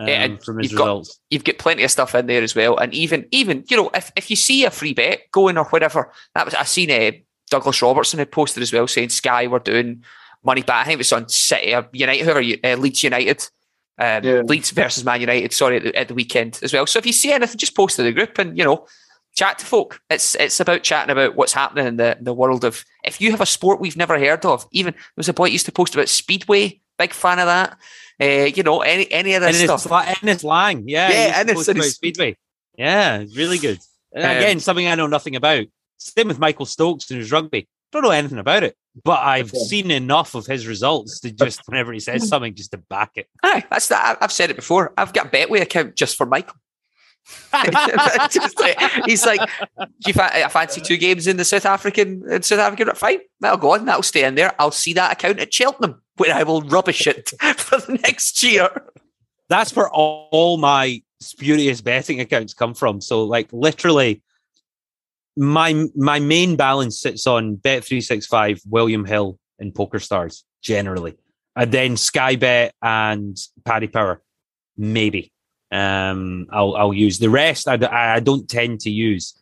[0.00, 1.20] um, Yeah, and from his you've got- results.
[1.30, 2.76] you've got plenty of stuff in there as well.
[2.78, 6.12] And even even you know, if, if you see a free bet going or whatever,
[6.34, 7.12] that was I seen uh,
[7.50, 10.02] Douglas Robertson had posted as well saying Sky were doing
[10.44, 10.82] money back.
[10.82, 13.46] I think it was on City or United, whoever you- uh, Leeds United.
[13.98, 14.40] Um, Yeah.
[14.46, 16.86] Leeds versus Man United, sorry, at the, at the weekend as well.
[16.86, 18.86] So if you see anything, just post to the group and you know,
[19.36, 20.00] chat to folk.
[20.08, 22.82] It's it's about chatting about what's happening in the, the world of.
[23.04, 25.52] If you have a sport we've never heard of, even there was a boy that
[25.52, 26.80] used to post about speedway.
[26.98, 27.76] Big fan of that.
[28.20, 30.04] Uh, you know, any any of this it's, stuff.
[30.22, 32.36] it's Lang, yeah, Yeah, he's and it's- supposed and to go it's- Speedway,
[32.76, 33.78] yeah, it's really good.
[34.14, 35.66] Um, again, something I know nothing about.
[35.98, 37.68] Same with Michael Stokes and his rugby.
[37.92, 38.76] Don't know anything about it.
[39.04, 39.64] but I've Okay.
[39.64, 43.28] seen enough of his results to just whenever he says something, just to back it.
[43.44, 44.18] Aye, that's that.
[44.20, 44.92] I've said it before.
[44.98, 46.56] I've got a Betway account just for Michael.
[49.06, 52.60] He's like, do you fa- I fancy two games in the South African in South
[52.60, 52.94] African?
[52.94, 53.86] Fine, that'll go on.
[53.86, 54.54] That'll stay in there.
[54.58, 58.68] I'll see that account at Cheltenham, where I will rubbish it for the next year.
[59.48, 63.00] That's where all, my spurious betting accounts come from.
[63.00, 64.22] So, like, literally,
[65.36, 70.44] my my main balance sits on Bet three six five, William Hill, and Poker Stars
[70.62, 71.16] generally,
[71.56, 74.22] and then Sky Bet and Paddy Power,
[74.76, 75.32] maybe.
[75.70, 77.68] Um, I'll I'll use the rest.
[77.68, 77.78] I,
[78.16, 79.40] I don't tend to use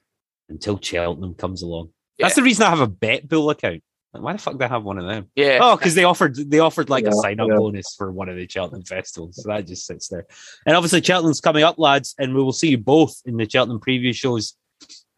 [0.49, 1.91] until Cheltenham comes along.
[2.18, 3.83] That's the reason I have a Bet Bull account.
[4.12, 5.31] Like, why the fuck do I have one of them?
[5.35, 5.59] Yeah.
[5.61, 7.57] Oh, because they offered they offered like a sign up yeah.
[7.57, 9.37] bonus for one of the Cheltenham festivals.
[9.37, 10.26] So that just sits there.
[10.66, 13.81] And obviously Cheltenham's coming up, lads, and we will see you both in the Cheltenham
[13.81, 14.57] preview shows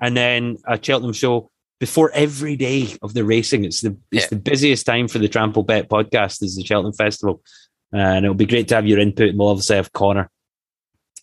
[0.01, 3.65] and then a Cheltenham show before every day of the racing.
[3.65, 4.29] It's the it's Yeah.
[4.31, 7.43] the busiest time for the Trampled Bet podcast is the Cheltenham Festival.
[7.93, 9.31] And it'll be great to have your input.
[9.31, 10.31] And we'll obviously have Connor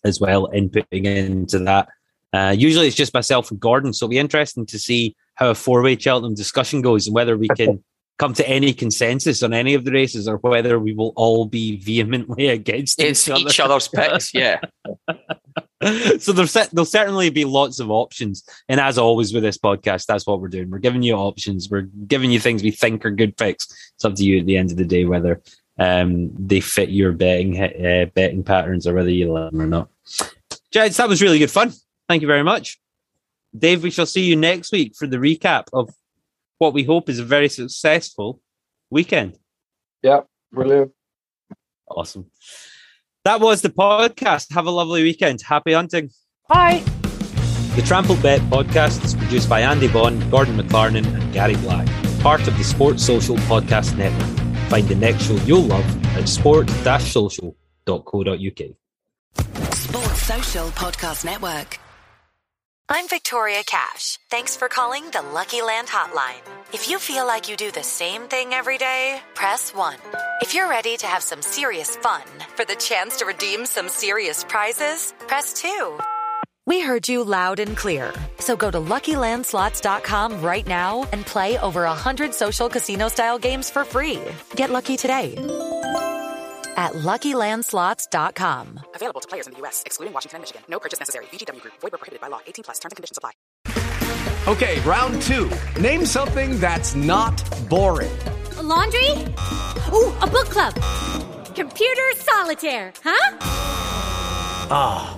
[0.03, 1.89] as well inputting into that.
[2.33, 5.55] Uh, usually it's just myself and Gordon, so it'll be interesting to see how a
[5.55, 7.83] four-way Cheltenham discussion goes and whether we can
[8.19, 11.77] come to any consensus on any of the races or whether we will all be
[11.77, 13.49] vehemently against It's each other.
[13.49, 14.33] each other's picks.
[14.33, 14.59] Yeah.
[16.19, 18.43] so there'll, there'll certainly be lots of options.
[18.67, 20.69] And as always with this podcast, that's what we're doing.
[20.71, 21.69] We're giving you options.
[21.69, 23.67] We're giving you things we think are good picks.
[23.95, 25.41] It's up to you at the end of the day whether
[25.79, 29.89] um, they fit your betting uh, betting patterns or whether you love them or not.
[30.73, 31.71] Jeds, that was really good fun.
[32.07, 32.79] Thank you very much.
[33.57, 35.89] Dave, we shall see you next week for the recap of
[36.57, 38.41] what we hope is a very successful
[38.89, 39.37] weekend.
[40.03, 40.91] Yep, brilliant.
[41.89, 42.29] Awesome.
[43.23, 44.53] That was the podcast.
[44.53, 45.41] Have a lovely weekend.
[45.41, 46.11] Happy hunting.
[46.47, 46.83] Bye.
[47.75, 51.87] The Trampled Bet podcast is produced by Andy Vaughan, Gordon McLarnon, and Gary Black,
[52.21, 54.46] part of the Sports Social Podcast Network.
[54.69, 57.55] Find the next show you'll love at sport-social.co.uk.
[59.73, 61.79] Sports Social Podcast Network.
[62.89, 64.17] I'm Victoria Cash.
[64.29, 66.41] Thanks for calling the Lucky Land Hotline.
[66.73, 69.95] If you feel like you do the same thing every day, press 1.
[70.41, 72.23] If you're ready to have some serious fun
[72.55, 75.99] for the chance to redeem some serious prizes, press 2.
[76.67, 78.13] We heard you loud and clear.
[78.39, 84.19] So go to LuckyLandSlots.com right now and play over 100 social casino-style games for free.
[84.55, 85.35] Get lucky today
[86.75, 88.79] at LuckyLandSlots.com.
[88.93, 90.61] Available to players in the U.S., excluding Washington and Michigan.
[90.67, 91.25] No purchase necessary.
[91.27, 91.75] VGW Group.
[91.79, 92.41] Void where prohibited by law.
[92.45, 92.79] 18 plus.
[92.79, 93.31] Terms and conditions apply.
[94.47, 95.49] Okay, round two.
[95.79, 98.11] Name something that's not boring.
[98.57, 99.11] A laundry?
[99.93, 100.73] Ooh, a book club.
[101.55, 103.37] Computer solitaire, huh?
[104.69, 105.17] Ah,